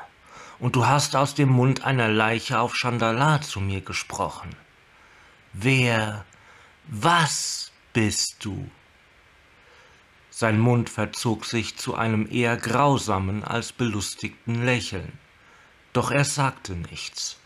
und 0.62 0.75
du 0.75 0.86
hast 0.86 1.15
aus 1.15 1.34
dem 1.34 1.50
Mund 1.50 1.84
einer 1.84 2.08
Leiche 2.08 2.60
auf 2.60 2.75
Chandala 2.75 3.41
zu 3.41 3.60
mir 3.60 3.82
gesprochen. 3.82 4.56
Wer, 5.53 6.24
was 6.88 7.72
bist 7.94 8.46
du? 8.46 8.70
Sein 10.30 10.60
Mund 10.60 10.89
verzog 10.89 11.46
sich 11.46 11.77
zu 11.77 11.96
einem 11.96 12.27
eher 12.32 12.58
grausamen 12.58 13.44
als 13.44 13.74
belustigten 13.74 14.63
Lächeln, 14.63 15.18
doch 15.94 16.12
er 16.12 16.25
sagte 16.25 16.74
nichts. 16.74 17.38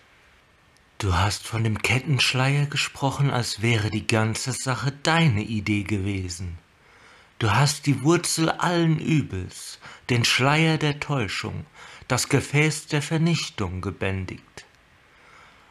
Du 0.97 1.15
hast 1.15 1.47
von 1.47 1.63
dem 1.63 1.81
Kettenschleier 1.81 2.65
gesprochen, 2.65 3.31
als 3.31 3.61
wäre 3.61 3.89
die 3.89 4.07
ganze 4.07 4.51
Sache 4.51 4.91
deine 5.03 5.41
Idee 5.41 5.83
gewesen. 5.83 6.57
Du 7.39 7.51
hast 7.51 7.85
die 7.85 8.01
Wurzel 8.03 8.49
allen 8.49 8.99
Übels, 8.99 9.79
den 10.09 10.23
Schleier 10.23 10.77
der 10.77 10.99
Täuschung, 11.01 11.65
das 12.07 12.29
Gefäß 12.29 12.87
der 12.87 13.01
Vernichtung 13.01 13.81
gebändigt. 13.81 14.65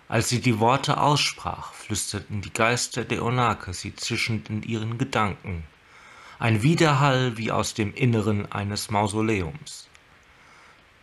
Als 0.09 0.29
sie 0.29 0.41
die 0.41 0.59
Worte 0.59 1.01
aussprach, 1.01 1.73
flüsterten 1.73 2.43
die 2.43 2.53
Geister 2.53 3.05
der 3.05 3.25
Onake 3.25 3.73
sie 3.73 3.95
zischend 3.95 4.51
in 4.51 4.63
ihren 4.63 4.99
Gedanken, 4.99 5.65
ein 6.41 6.63
Widerhall 6.63 7.37
wie 7.37 7.53
aus 7.53 7.75
dem 7.75 7.95
Inneren 7.95 8.51
eines 8.51 8.91
Mausoleums. 8.91 9.89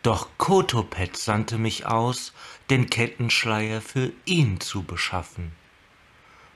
Doch 0.03 0.27
Kotopet 0.37 1.15
sandte 1.15 1.57
mich 1.57 1.85
aus, 1.85 2.33
den 2.69 2.89
Kettenschleier 2.89 3.81
für 3.81 4.11
ihn 4.25 4.59
zu 4.59 4.83
beschaffen. 4.83 5.53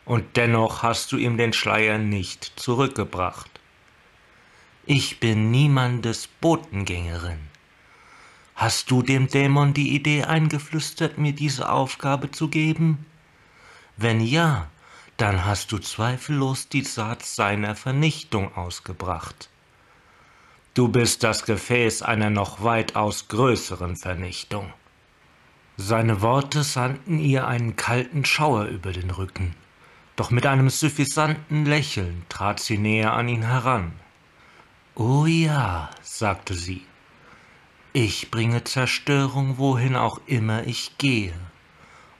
Und 0.04 0.36
dennoch 0.36 0.84
hast 0.84 1.12
du 1.12 1.18
ihm 1.18 1.38
den 1.38 1.54
Schleier 1.54 1.98
nicht 1.98 2.52
zurückgebracht. 2.58 3.50
Ich 4.86 5.20
bin 5.20 5.50
niemandes 5.50 6.28
Botengängerin. 6.28 7.55
Hast 8.56 8.90
du 8.90 9.02
dem 9.02 9.28
Dämon 9.28 9.74
die 9.74 9.94
Idee 9.94 10.24
eingeflüstert, 10.24 11.18
mir 11.18 11.34
diese 11.34 11.70
Aufgabe 11.70 12.32
zu 12.32 12.48
geben? 12.48 13.06
Wenn 13.98 14.22
ja, 14.22 14.68
dann 15.18 15.46
hast 15.46 15.72
du 15.74 15.78
zweifellos 15.78 16.70
die 16.70 16.84
Saat 16.84 17.24
seiner 17.24 17.76
Vernichtung 17.76 18.56
ausgebracht. 18.56 19.50
Du 20.74 20.88
bist 20.88 21.24
das 21.24 21.46
Gefäß 21.46 22.02
einer 22.02 22.30
noch 22.30 22.64
weitaus 22.64 23.28
größeren 23.28 23.98
Vernichtung. 23.98 24.74
Seine 25.78 26.22
Worte 26.22 26.64
sandten 26.64 27.20
ihr 27.20 27.48
einen 27.48 27.76
kalten 27.76 28.24
Schauer 28.24 28.66
über 28.66 28.94
den 28.94 29.10
Rücken, 29.10 29.54
doch 30.16 30.32
mit 30.32 30.46
einem 30.46 30.70
suffisanten 30.70 31.66
Lächeln 31.66 32.26
trat 32.30 32.62
sie 32.62 32.78
näher 32.78 33.14
an 33.14 33.28
ihn 33.28 33.44
heran. 33.44 33.92
Oh 34.96 35.26
ja, 35.26 35.90
sagte 36.02 36.54
sie, 36.54 36.86
ich 37.96 38.30
bringe 38.30 38.62
Zerstörung, 38.66 39.58
wohin 39.58 39.96
auch 39.96 40.20
immer 40.26 40.68
ich 40.68 40.98
gehe. 40.98 41.34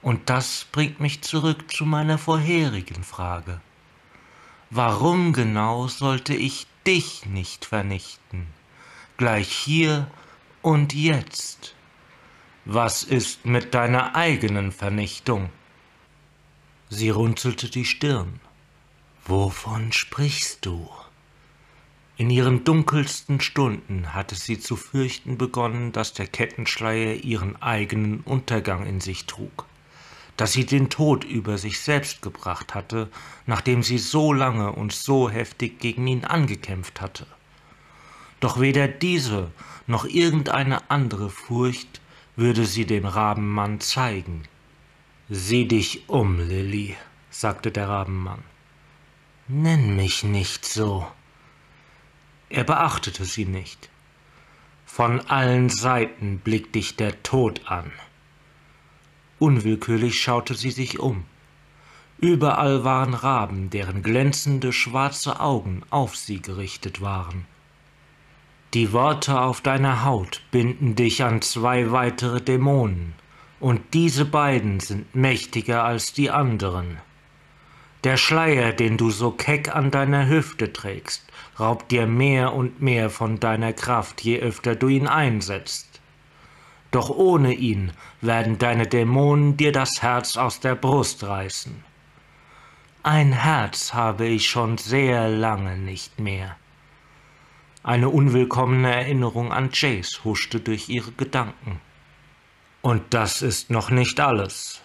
Und 0.00 0.30
das 0.30 0.66
bringt 0.72 1.00
mich 1.00 1.20
zurück 1.20 1.70
zu 1.70 1.84
meiner 1.84 2.16
vorherigen 2.16 3.04
Frage. 3.04 3.60
Warum 4.70 5.34
genau 5.34 5.86
sollte 5.88 6.34
ich 6.34 6.66
dich 6.86 7.26
nicht 7.26 7.66
vernichten, 7.66 8.46
gleich 9.18 9.50
hier 9.50 10.10
und 10.62 10.94
jetzt. 10.94 11.74
Was 12.64 13.02
ist 13.02 13.44
mit 13.44 13.74
deiner 13.74 14.16
eigenen 14.16 14.72
Vernichtung? 14.72 15.50
Sie 16.88 17.10
runzelte 17.10 17.68
die 17.68 17.84
Stirn. 17.84 18.40
Wovon 19.26 19.92
sprichst 19.92 20.64
du? 20.64 20.88
In 22.16 22.30
ihren 22.30 22.64
dunkelsten 22.64 23.40
Stunden 23.40 24.14
hatte 24.14 24.34
sie 24.34 24.58
zu 24.58 24.76
fürchten 24.76 25.36
begonnen, 25.36 25.92
dass 25.92 26.14
der 26.14 26.26
Kettenschleier 26.26 27.14
ihren 27.14 27.60
eigenen 27.60 28.20
Untergang 28.20 28.86
in 28.86 29.00
sich 29.00 29.26
trug 29.26 29.66
dass 30.36 30.52
sie 30.52 30.66
den 30.66 30.90
Tod 30.90 31.24
über 31.24 31.58
sich 31.58 31.80
selbst 31.80 32.22
gebracht 32.22 32.74
hatte, 32.74 33.08
nachdem 33.46 33.82
sie 33.82 33.98
so 33.98 34.32
lange 34.32 34.72
und 34.72 34.92
so 34.92 35.30
heftig 35.30 35.78
gegen 35.80 36.06
ihn 36.06 36.24
angekämpft 36.24 37.00
hatte. 37.00 37.26
Doch 38.40 38.60
weder 38.60 38.86
diese 38.86 39.50
noch 39.86 40.04
irgendeine 40.04 40.90
andere 40.90 41.30
Furcht 41.30 42.00
würde 42.36 42.66
sie 42.66 42.84
dem 42.84 43.06
Rabenmann 43.06 43.80
zeigen. 43.80 44.42
Sieh 45.30 45.66
dich 45.66 46.08
um, 46.08 46.38
Lilly, 46.38 46.96
sagte 47.30 47.70
der 47.70 47.88
Rabenmann. 47.88 48.42
Nenn 49.48 49.96
mich 49.96 50.22
nicht 50.22 50.66
so. 50.66 51.06
Er 52.48 52.64
beachtete 52.64 53.24
sie 53.24 53.44
nicht. 53.44 53.88
Von 54.84 55.20
allen 55.22 55.68
Seiten 55.68 56.38
blickt 56.38 56.74
dich 56.74 56.96
der 56.96 57.22
Tod 57.22 57.62
an. 57.66 57.90
Unwillkürlich 59.38 60.20
schaute 60.20 60.54
sie 60.54 60.70
sich 60.70 60.98
um. 60.98 61.24
Überall 62.18 62.84
waren 62.84 63.12
Raben, 63.12 63.68
deren 63.68 64.02
glänzende 64.02 64.72
schwarze 64.72 65.40
Augen 65.40 65.82
auf 65.90 66.16
sie 66.16 66.40
gerichtet 66.40 67.02
waren. 67.02 67.44
Die 68.72 68.92
Worte 68.92 69.40
auf 69.40 69.60
deiner 69.60 70.04
Haut 70.04 70.40
binden 70.50 70.94
dich 70.94 71.24
an 71.24 71.42
zwei 71.42 71.90
weitere 71.90 72.40
Dämonen, 72.40 73.14
und 73.60 73.80
diese 73.92 74.24
beiden 74.24 74.80
sind 74.80 75.14
mächtiger 75.14 75.84
als 75.84 76.12
die 76.12 76.30
anderen. 76.30 76.98
Der 78.04 78.16
Schleier, 78.16 78.72
den 78.72 78.96
du 78.96 79.10
so 79.10 79.30
keck 79.30 79.74
an 79.74 79.90
deiner 79.90 80.28
Hüfte 80.28 80.72
trägst, 80.72 81.25
raubt 81.58 81.90
dir 81.90 82.06
mehr 82.06 82.52
und 82.52 82.82
mehr 82.82 83.10
von 83.10 83.40
deiner 83.40 83.72
Kraft, 83.72 84.20
je 84.22 84.40
öfter 84.40 84.74
du 84.74 84.88
ihn 84.88 85.06
einsetzt 85.06 85.96
doch 86.96 87.10
ohne 87.10 87.52
ihn 87.52 87.92
werden 88.22 88.56
deine 88.56 88.86
Dämonen 88.86 89.58
dir 89.58 89.70
das 89.70 90.00
Herz 90.00 90.38
aus 90.38 90.60
der 90.60 90.74
Brust 90.74 91.24
reißen. 91.24 91.84
Ein 93.02 93.32
Herz 93.32 93.92
habe 93.92 94.26
ich 94.26 94.48
schon 94.48 94.78
sehr 94.78 95.28
lange 95.28 95.76
nicht 95.76 96.18
mehr. 96.18 96.56
Eine 97.82 98.08
unwillkommene 98.08 98.90
Erinnerung 98.92 99.52
an 99.52 99.68
Jace 99.74 100.24
huschte 100.24 100.58
durch 100.58 100.88
ihre 100.88 101.12
Gedanken. 101.12 101.80
Und 102.80 103.02
das 103.10 103.42
ist 103.42 103.68
noch 103.68 103.90
nicht 103.90 104.18
alles. 104.18 104.80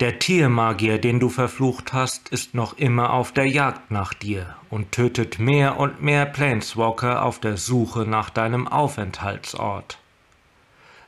Der 0.00 0.18
Tiermagier, 0.18 0.98
den 0.98 1.20
du 1.20 1.28
verflucht 1.28 1.92
hast, 1.92 2.28
ist 2.30 2.54
noch 2.54 2.76
immer 2.78 3.12
auf 3.12 3.32
der 3.32 3.46
Jagd 3.46 3.92
nach 3.92 4.12
dir 4.12 4.56
und 4.68 4.90
tötet 4.90 5.38
mehr 5.38 5.78
und 5.78 6.02
mehr 6.02 6.26
Planeswalker 6.26 7.22
auf 7.24 7.38
der 7.38 7.56
Suche 7.56 8.00
nach 8.00 8.28
deinem 8.28 8.66
Aufenthaltsort. 8.66 9.98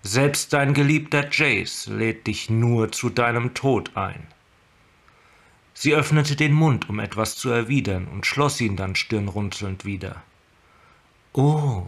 Selbst 0.03 0.53
dein 0.53 0.73
geliebter 0.73 1.29
Jace 1.33 1.89
lädt 1.89 2.29
dich 2.29 2.49
nur 2.49 2.93
zu 2.93 3.11
deinem 3.11 3.55
Tod 3.55 3.97
ein. 3.97 4.29
Sie 5.75 5.93
öffnete 5.93 6.37
den 6.37 6.53
Mund, 6.53 6.89
um 6.89 7.01
etwas 7.01 7.35
zu 7.37 7.51
erwidern, 7.51 8.07
und 8.07 8.25
schloss 8.25 8.61
ihn 8.61 8.77
dann 8.77 8.95
stirnrunzelnd 8.95 9.85
wieder. 9.85 10.23
Oh, 11.33 11.83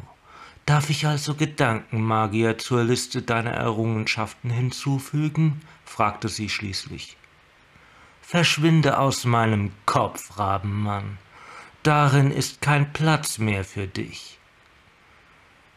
darf 0.66 0.90
ich 0.90 1.06
also 1.06 1.36
Gedankenmagier 1.36 2.58
zur 2.58 2.82
Liste 2.82 3.22
deiner 3.22 3.52
Errungenschaften 3.52 4.50
hinzufügen? 4.50 5.62
Fragte 5.88 6.28
sie 6.28 6.48
schließlich. 6.48 7.16
Verschwinde 8.20 8.98
aus 8.98 9.24
meinem 9.24 9.72
Kopf, 9.86 10.38
Rabenmann. 10.38 11.18
Darin 11.82 12.30
ist 12.30 12.60
kein 12.60 12.92
Platz 12.92 13.38
mehr 13.38 13.64
für 13.64 13.86
dich. 13.86 14.38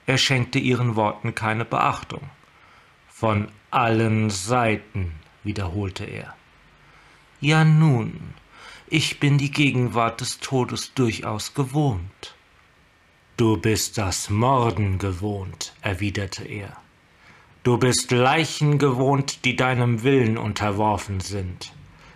Er 0.05 0.17
schenkte 0.17 0.59
ihren 0.59 0.95
Worten 0.95 1.33
keine 1.33 1.63
Beachtung. 1.63 2.29
Von 3.07 3.47
allen 3.69 4.29
Seiten, 4.29 5.13
wiederholte 5.43 6.03
er. 6.03 6.35
Ja 7.39 7.63
nun, 7.63 8.33
ich 8.87 9.19
bin 9.19 9.37
die 9.37 9.51
Gegenwart 9.51 10.19
des 10.19 10.39
Todes 10.39 10.93
durchaus 10.93 11.53
gewohnt. 11.53 12.35
Du 13.37 13.57
bist 13.57 13.97
das 13.97 14.29
Morden 14.29 14.97
gewohnt, 14.99 15.73
erwiderte 15.81 16.43
er. 16.43 16.75
Du 17.63 17.77
bist 17.77 18.09
Leichen 18.09 18.79
gewohnt, 18.79 19.45
die 19.45 19.55
deinem 19.55 20.01
Willen 20.01 20.39
unterworfen 20.39 21.19
sind. 21.19 21.71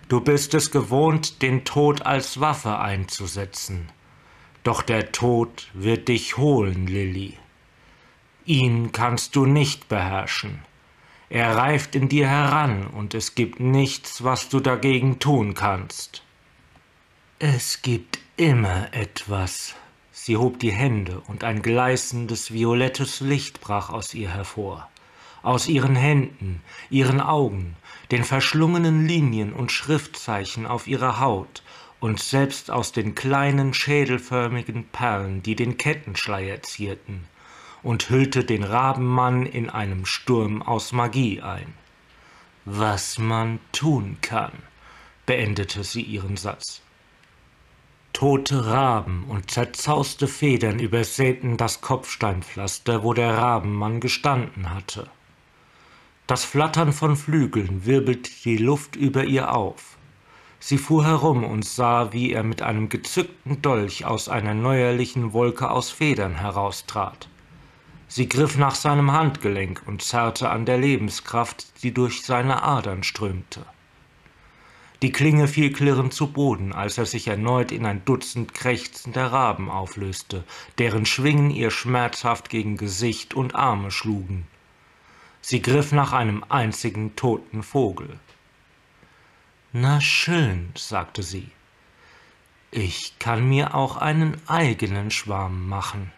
Du 0.07 0.19
bist 0.19 0.55
es 0.55 0.71
gewohnt, 0.71 1.43
den 1.43 1.65
Tod 1.65 2.03
als 2.03 2.39
Waffe 2.39 2.79
einzusetzen. 2.79 3.91
Doch 4.63 4.81
der 4.81 5.11
Tod 5.11 5.69
wird 5.75 6.07
dich 6.07 6.37
holen, 6.37 6.87
Lilly. 6.87 7.37
Ihn 8.45 8.91
kannst 8.91 9.35
du 9.35 9.45
nicht 9.45 9.87
beherrschen. 9.87 10.63
Er 11.29 11.55
reift 11.55 11.95
in 11.95 12.09
dir 12.09 12.27
heran, 12.27 12.87
und 12.87 13.13
es 13.13 13.35
gibt 13.35 13.59
nichts, 13.59 14.23
was 14.23 14.49
du 14.49 14.59
dagegen 14.59 15.19
tun 15.19 15.53
kannst. 15.53 16.23
Es 17.37 17.83
gibt 17.83 18.17
immer 18.35 18.91
etwas. 18.95 19.75
Sie 20.11 20.37
hob 20.37 20.57
die 20.57 20.71
Hände, 20.71 21.21
und 21.27 21.43
ein 21.43 21.61
gleißendes 21.61 22.51
violettes 22.51 23.19
Licht 23.19 23.61
brach 23.61 23.91
aus 23.91 24.15
ihr 24.15 24.29
hervor. 24.33 24.89
Aus 25.45 25.67
ihren 25.67 25.95
Händen, 25.95 26.63
ihren 26.89 27.21
Augen, 27.21 27.75
den 28.09 28.23
verschlungenen 28.23 29.05
Linien 29.05 29.53
und 29.53 29.71
Schriftzeichen 29.71 30.65
auf 30.65 30.87
ihrer 30.87 31.19
Haut 31.19 31.61
und 31.99 32.19
selbst 32.19 32.71
aus 32.71 32.93
den 32.93 33.13
kleinen 33.13 33.75
schädelförmigen 33.75 34.85
Perlen, 34.85 35.43
die 35.43 35.55
den 35.55 35.77
Kettenschleier 35.77 36.63
zierten, 36.63 37.25
und 37.83 38.09
hüllte 38.09 38.43
den 38.43 38.63
Rabenmann 38.63 39.45
in 39.45 39.69
einem 39.69 40.07
Sturm 40.07 40.63
aus 40.63 40.93
Magie 40.93 41.43
ein. 41.43 41.75
Was 42.65 43.19
man 43.19 43.59
tun 43.71 44.17
kann, 44.21 44.51
beendete 45.27 45.83
sie 45.83 46.01
ihren 46.01 46.37
Satz. 46.37 46.81
Tote 48.13 48.65
Raben 48.65 49.25
und 49.25 49.51
zerzauste 49.51 50.27
Federn 50.27 50.79
übersäten 50.79 51.55
das 51.55 51.81
Kopfsteinpflaster, 51.81 53.03
wo 53.03 53.13
der 53.13 53.37
Rabenmann 53.37 53.99
gestanden 53.99 54.73
hatte. 54.73 55.07
Das 56.27 56.43
Flattern 56.43 56.91
von 56.91 57.15
Flügeln 57.15 57.85
wirbelte 57.85 58.31
die 58.43 58.57
Luft 58.57 58.95
über 58.95 59.25
ihr 59.25 59.53
auf. 59.53 59.95
Sie 60.59 60.79
fuhr 60.79 61.05
herum 61.05 61.43
und 61.43 61.63
sah, 61.63 62.13
wie 62.13 62.31
er 62.31 62.41
mit 62.41 62.63
einem 62.63 62.89
gezückten 62.89 63.61
Dolch 63.61 64.05
aus 64.05 64.27
einer 64.27 64.55
neuerlichen 64.55 65.33
Wolke 65.33 65.69
aus 65.69 65.91
Federn 65.91 66.33
heraustrat. 66.33 67.29
Sie 68.07 68.27
griff 68.27 68.57
nach 68.57 68.73
seinem 68.73 69.11
Handgelenk 69.11 69.83
und 69.85 70.01
zerrte 70.01 70.49
an 70.49 70.65
der 70.65 70.79
Lebenskraft, 70.79 71.83
die 71.83 71.93
durch 71.93 72.23
seine 72.23 72.63
Adern 72.63 73.03
strömte. 73.03 73.63
Die 75.03 75.11
Klinge 75.11 75.47
fiel 75.47 75.71
klirrend 75.71 76.11
zu 76.11 76.31
Boden, 76.31 76.73
als 76.73 76.97
er 76.97 77.05
sich 77.05 77.27
erneut 77.27 77.71
in 77.71 77.85
ein 77.85 78.03
Dutzend 78.03 78.55
krächzender 78.55 79.31
Raben 79.31 79.69
auflöste, 79.69 80.43
deren 80.79 81.05
Schwingen 81.05 81.51
ihr 81.51 81.69
schmerzhaft 81.69 82.49
gegen 82.49 82.77
Gesicht 82.77 83.35
und 83.35 83.53
Arme 83.53 83.91
schlugen. 83.91 84.47
Sie 85.47 85.61
griff 85.61 85.91
nach 85.91 86.11
einem 86.11 86.43
einzigen 86.49 87.15
toten 87.15 87.61
Vogel. 87.61 88.17
Na 89.73 90.01
schön, 90.01 90.71
sagte 90.75 91.21
sie. 91.21 91.51
Ich 92.71 93.19
kann 93.19 93.47
mir 93.47 93.75
auch 93.75 93.97
einen 93.97 94.41
eigenen 94.47 95.11
Schwarm 95.11 95.69
machen. 95.69 96.11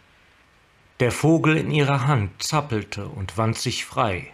Der 1.02 1.12
Vogel 1.12 1.58
in 1.58 1.72
ihrer 1.72 2.08
Hand 2.08 2.42
zappelte 2.42 3.10
und 3.10 3.38
wand 3.38 3.58
sich 3.58 3.84
frei, 3.84 4.32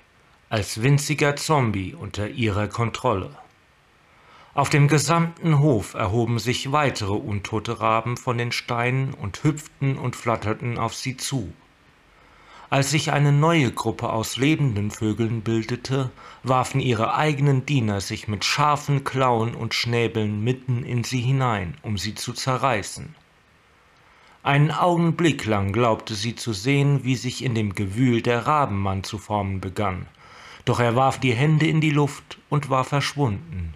als 0.50 0.84
winziger 0.84 1.36
Zombie 1.38 1.96
unter 1.96 2.30
ihrer 2.30 2.68
Kontrolle. 2.68 3.36
Auf 4.54 4.70
dem 4.70 4.88
gesamten 4.88 5.58
Hof 5.58 5.96
erhoben 5.96 6.38
sich 6.38 6.72
weitere 6.72 7.14
untote 7.14 7.80
Raben 7.80 8.16
von 8.16 8.38
den 8.38 8.52
Steinen 8.52 9.16
und 9.16 9.44
hüpften 9.44 9.98
und 9.98 10.16
flatterten 10.16 10.78
auf 10.78 10.94
sie 10.94 11.18
zu. 11.18 11.52
Als 12.74 12.90
sich 12.90 13.12
eine 13.12 13.32
neue 13.32 13.72
Gruppe 13.72 14.12
aus 14.12 14.38
lebenden 14.38 14.90
Vögeln 14.90 15.42
bildete, 15.42 16.10
warfen 16.42 16.82
ihre 16.82 17.14
eigenen 17.14 17.68
Diener 17.68 18.02
sich 18.02 18.28
mit 18.28 18.44
scharfen 18.44 19.04
Klauen 19.04 19.54
und 19.54 19.76
Schnäbeln 19.76 20.44
mitten 20.44 20.82
in 20.84 21.04
sie 21.04 21.22
hinein, 21.22 21.78
um 21.84 22.00
sie 22.00 22.16
zu 22.16 22.34
zerreißen. 22.34 23.14
Einen 24.42 24.72
Augenblick 24.72 25.46
lang 25.46 25.72
glaubte 25.72 26.16
sie 26.16 26.34
zu 26.34 26.52
sehen, 26.52 27.04
wie 27.04 27.16
sich 27.16 27.44
in 27.44 27.54
dem 27.54 27.76
Gewühl 27.76 28.24
der 28.24 28.48
Rabenmann 28.48 29.04
zu 29.04 29.20
formen 29.20 29.62
begann, 29.62 30.08
doch 30.66 30.80
er 30.80 30.96
warf 30.96 31.20
die 31.20 31.34
Hände 31.34 31.68
in 31.68 31.80
die 31.80 31.92
Luft 31.92 32.40
und 32.50 32.72
war 32.72 32.86
verschwunden. 32.86 33.76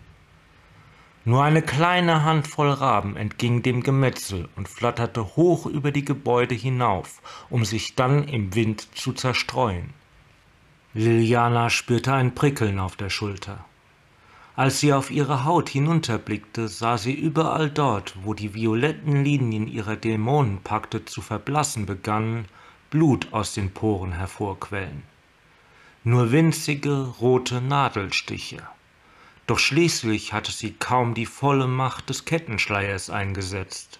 Nur 1.27 1.43
eine 1.43 1.61
kleine 1.61 2.23
Handvoll 2.23 2.69
Raben 2.69 3.17
entging 3.17 3.61
dem 3.61 3.83
Gemetzel 3.83 4.47
und 4.55 4.69
flatterte 4.69 5.35
hoch 5.35 5.65
über 5.65 5.91
die 5.91 6.05
Gebäude 6.05 6.55
hinauf, 6.55 7.21
um 7.49 7.65
sich 7.65 7.95
dann 7.95 8.23
im 8.29 8.55
Wind 8.55 8.95
zu 8.95 9.11
zerstreuen. 9.11 9.89
Liliana 10.93 11.69
spürte 11.69 12.13
ein 12.13 12.33
Prickeln 12.33 12.79
auf 12.79 12.95
der 12.95 13.09
Schulter. 13.09 13.65
Als 14.55 14.79
sie 14.79 14.93
auf 14.93 15.11
ihre 15.11 15.43
Haut 15.43 15.67
hinunterblickte, 15.67 16.69
sah 16.69 16.97
sie 16.97 17.15
überall 17.15 17.69
dort, 17.69 18.15
wo 18.23 18.33
die 18.33 18.53
violetten 18.53 19.25
Linien 19.25 19.67
ihrer 19.67 19.97
Dämonenpakte 19.97 21.03
zu 21.03 21.21
verblassen 21.21 21.85
begannen, 21.85 22.45
Blut 22.89 23.33
aus 23.33 23.53
den 23.53 23.71
Poren 23.71 24.13
hervorquellen. 24.13 25.03
Nur 26.05 26.31
winzige 26.31 27.15
rote 27.19 27.59
Nadelstiche. 27.59 28.63
Doch 29.47 29.60
schließlich 29.60 30.33
hatte 30.33 30.51
sie 30.51 30.73
kaum 30.73 31.13
die 31.13 31.25
volle 31.25 31.67
Macht 31.67 32.10
des 32.10 32.25
Kettenschleiers 32.25 33.10
eingesetzt. 33.10 33.99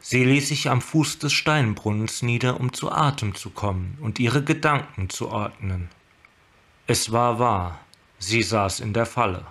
Sie 0.00 0.24
ließ 0.24 0.48
sich 0.48 0.70
am 0.70 0.80
Fuß 0.80 1.18
des 1.18 1.34
Steinbrunnens 1.34 2.22
nieder, 2.22 2.58
um 2.58 2.72
zu 2.72 2.90
Atem 2.90 3.34
zu 3.34 3.50
kommen 3.50 3.98
und 4.00 4.18
ihre 4.18 4.42
Gedanken 4.42 5.10
zu 5.10 5.28
ordnen. 5.28 5.90
Es 6.86 7.12
war 7.12 7.38
wahr, 7.38 7.80
sie 8.18 8.42
saß 8.42 8.80
in 8.80 8.94
der 8.94 9.06
Falle. 9.06 9.44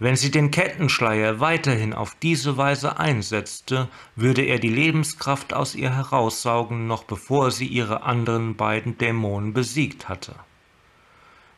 Wenn 0.00 0.16
sie 0.16 0.30
den 0.30 0.50
Kettenschleier 0.50 1.40
weiterhin 1.40 1.92
auf 1.92 2.16
diese 2.22 2.56
Weise 2.56 2.98
einsetzte, 2.98 3.88
würde 4.16 4.42
er 4.42 4.58
die 4.58 4.70
Lebenskraft 4.70 5.52
aus 5.52 5.74
ihr 5.74 5.94
heraussaugen, 5.94 6.86
noch 6.86 7.04
bevor 7.04 7.50
sie 7.50 7.66
ihre 7.66 8.02
anderen 8.02 8.56
beiden 8.56 8.96
Dämonen 8.96 9.52
besiegt 9.52 10.08
hatte. 10.08 10.34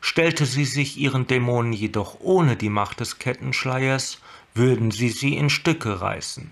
Stellte 0.05 0.45
sie 0.45 0.65
sich 0.65 0.97
ihren 0.97 1.27
Dämonen 1.27 1.71
jedoch 1.71 2.19
ohne 2.19 2.57
die 2.57 2.67
Macht 2.67 2.99
des 2.99 3.19
Kettenschleiers, 3.19 4.19
würden 4.53 4.91
sie 4.91 5.07
sie 5.07 5.37
in 5.37 5.49
Stücke 5.49 6.01
reißen. 6.01 6.51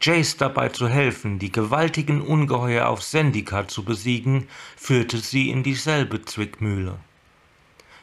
Jace 0.00 0.36
dabei 0.36 0.68
zu 0.68 0.86
helfen, 0.88 1.40
die 1.40 1.50
gewaltigen 1.50 2.20
Ungeheuer 2.20 2.86
auf 2.86 3.02
Sendika 3.02 3.66
zu 3.66 3.84
besiegen, 3.84 4.46
führte 4.76 5.18
sie 5.18 5.50
in 5.50 5.64
dieselbe 5.64 6.24
Zwickmühle. 6.24 7.00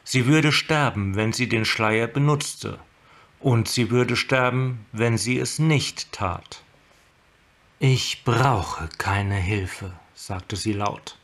Sie 0.04 0.26
würde 0.26 0.52
sterben, 0.52 1.16
wenn 1.16 1.32
sie 1.32 1.48
den 1.48 1.64
Schleier 1.64 2.08
benutzte, 2.08 2.78
und 3.40 3.70
sie 3.70 3.90
würde 3.90 4.18
sterben, 4.18 4.86
wenn 4.92 5.18
sie 5.18 5.40
es 5.40 5.60
nicht 5.60 6.12
tat. 6.12 6.62
Ich 7.80 8.26
brauche 8.26 8.90
keine 8.98 9.38
Hilfe, 9.38 9.94
sagte 10.14 10.58
sie 10.58 10.74
laut. 10.74 11.18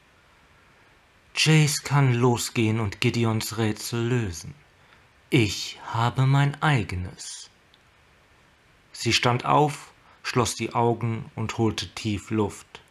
Jace 1.35 1.83
kann 1.83 2.13
losgehen 2.13 2.79
und 2.79 2.99
Gideons 2.99 3.57
Rätsel 3.57 4.07
lösen. 4.07 4.53
Ich 5.29 5.79
habe 5.87 6.25
mein 6.25 6.61
eigenes. 6.61 7.49
Sie 8.91 9.13
stand 9.13 9.45
auf, 9.45 9.93
schloss 10.23 10.55
die 10.55 10.73
Augen 10.73 11.31
und 11.35 11.57
holte 11.57 11.87
tief 11.95 12.31
Luft. 12.31 12.81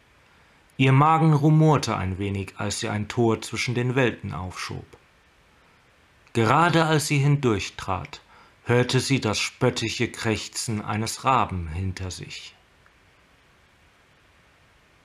Ihr 0.75 0.91
Magen 0.91 1.33
rumorte 1.33 1.95
ein 1.95 2.17
wenig, 2.17 2.53
als 2.57 2.79
sie 2.79 2.89
ein 2.89 3.07
Tor 3.07 3.41
zwischen 3.41 3.75
den 3.75 3.93
Welten 3.95 4.33
aufschob. 4.33 4.85
Gerade 6.33 6.85
als 6.85 7.07
sie 7.07 7.19
hindurchtrat, 7.19 8.21
hörte 8.63 8.99
sie 8.99 9.19
das 9.19 9.39
spöttische 9.39 10.09
Krächzen 10.09 10.81
eines 10.81 11.23
Raben 11.23 11.67
hinter 11.67 12.09
sich. 12.09 12.55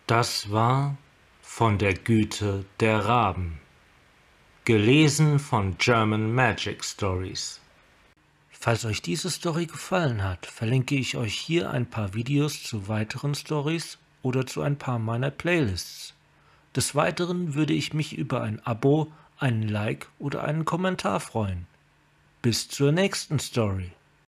Das 0.07 0.51
war 0.51 0.97
von 1.49 1.79
der 1.79 1.95
Güte 1.95 2.67
der 2.81 3.07
Raben. 3.07 3.59
Gelesen 4.67 5.39
von 5.39 5.79
German 5.79 6.35
Magic 6.35 6.85
Stories. 6.85 7.63
Falls 8.51 8.85
euch 8.85 9.01
diese 9.01 9.31
Story 9.31 9.65
gefallen 9.65 10.23
hat, 10.23 10.45
verlinke 10.45 10.97
ich 10.97 11.17
euch 11.17 11.33
hier 11.33 11.71
ein 11.71 11.87
paar 11.87 12.13
Videos 12.13 12.63
zu 12.63 12.89
weiteren 12.89 13.35
Stories 13.35 13.97
oder 14.23 14.45
zu 14.45 14.61
ein 14.61 14.77
paar 14.77 14.99
meiner 14.99 15.31
Playlists. 15.31 16.13
Des 16.75 16.95
Weiteren 16.95 17.55
würde 17.55 17.73
ich 17.73 17.95
mich 17.95 18.19
über 18.19 18.43
ein 18.43 18.61
Abo, 18.67 19.11
einen 19.39 19.67
Like 19.67 20.09
oder 20.19 20.45
einen 20.45 20.67
Kommentar 20.67 21.21
freuen. 21.21 21.67
Bis 22.43 22.69
zur 22.69 22.93
nächsten 22.93 23.39
Story. 23.39 23.93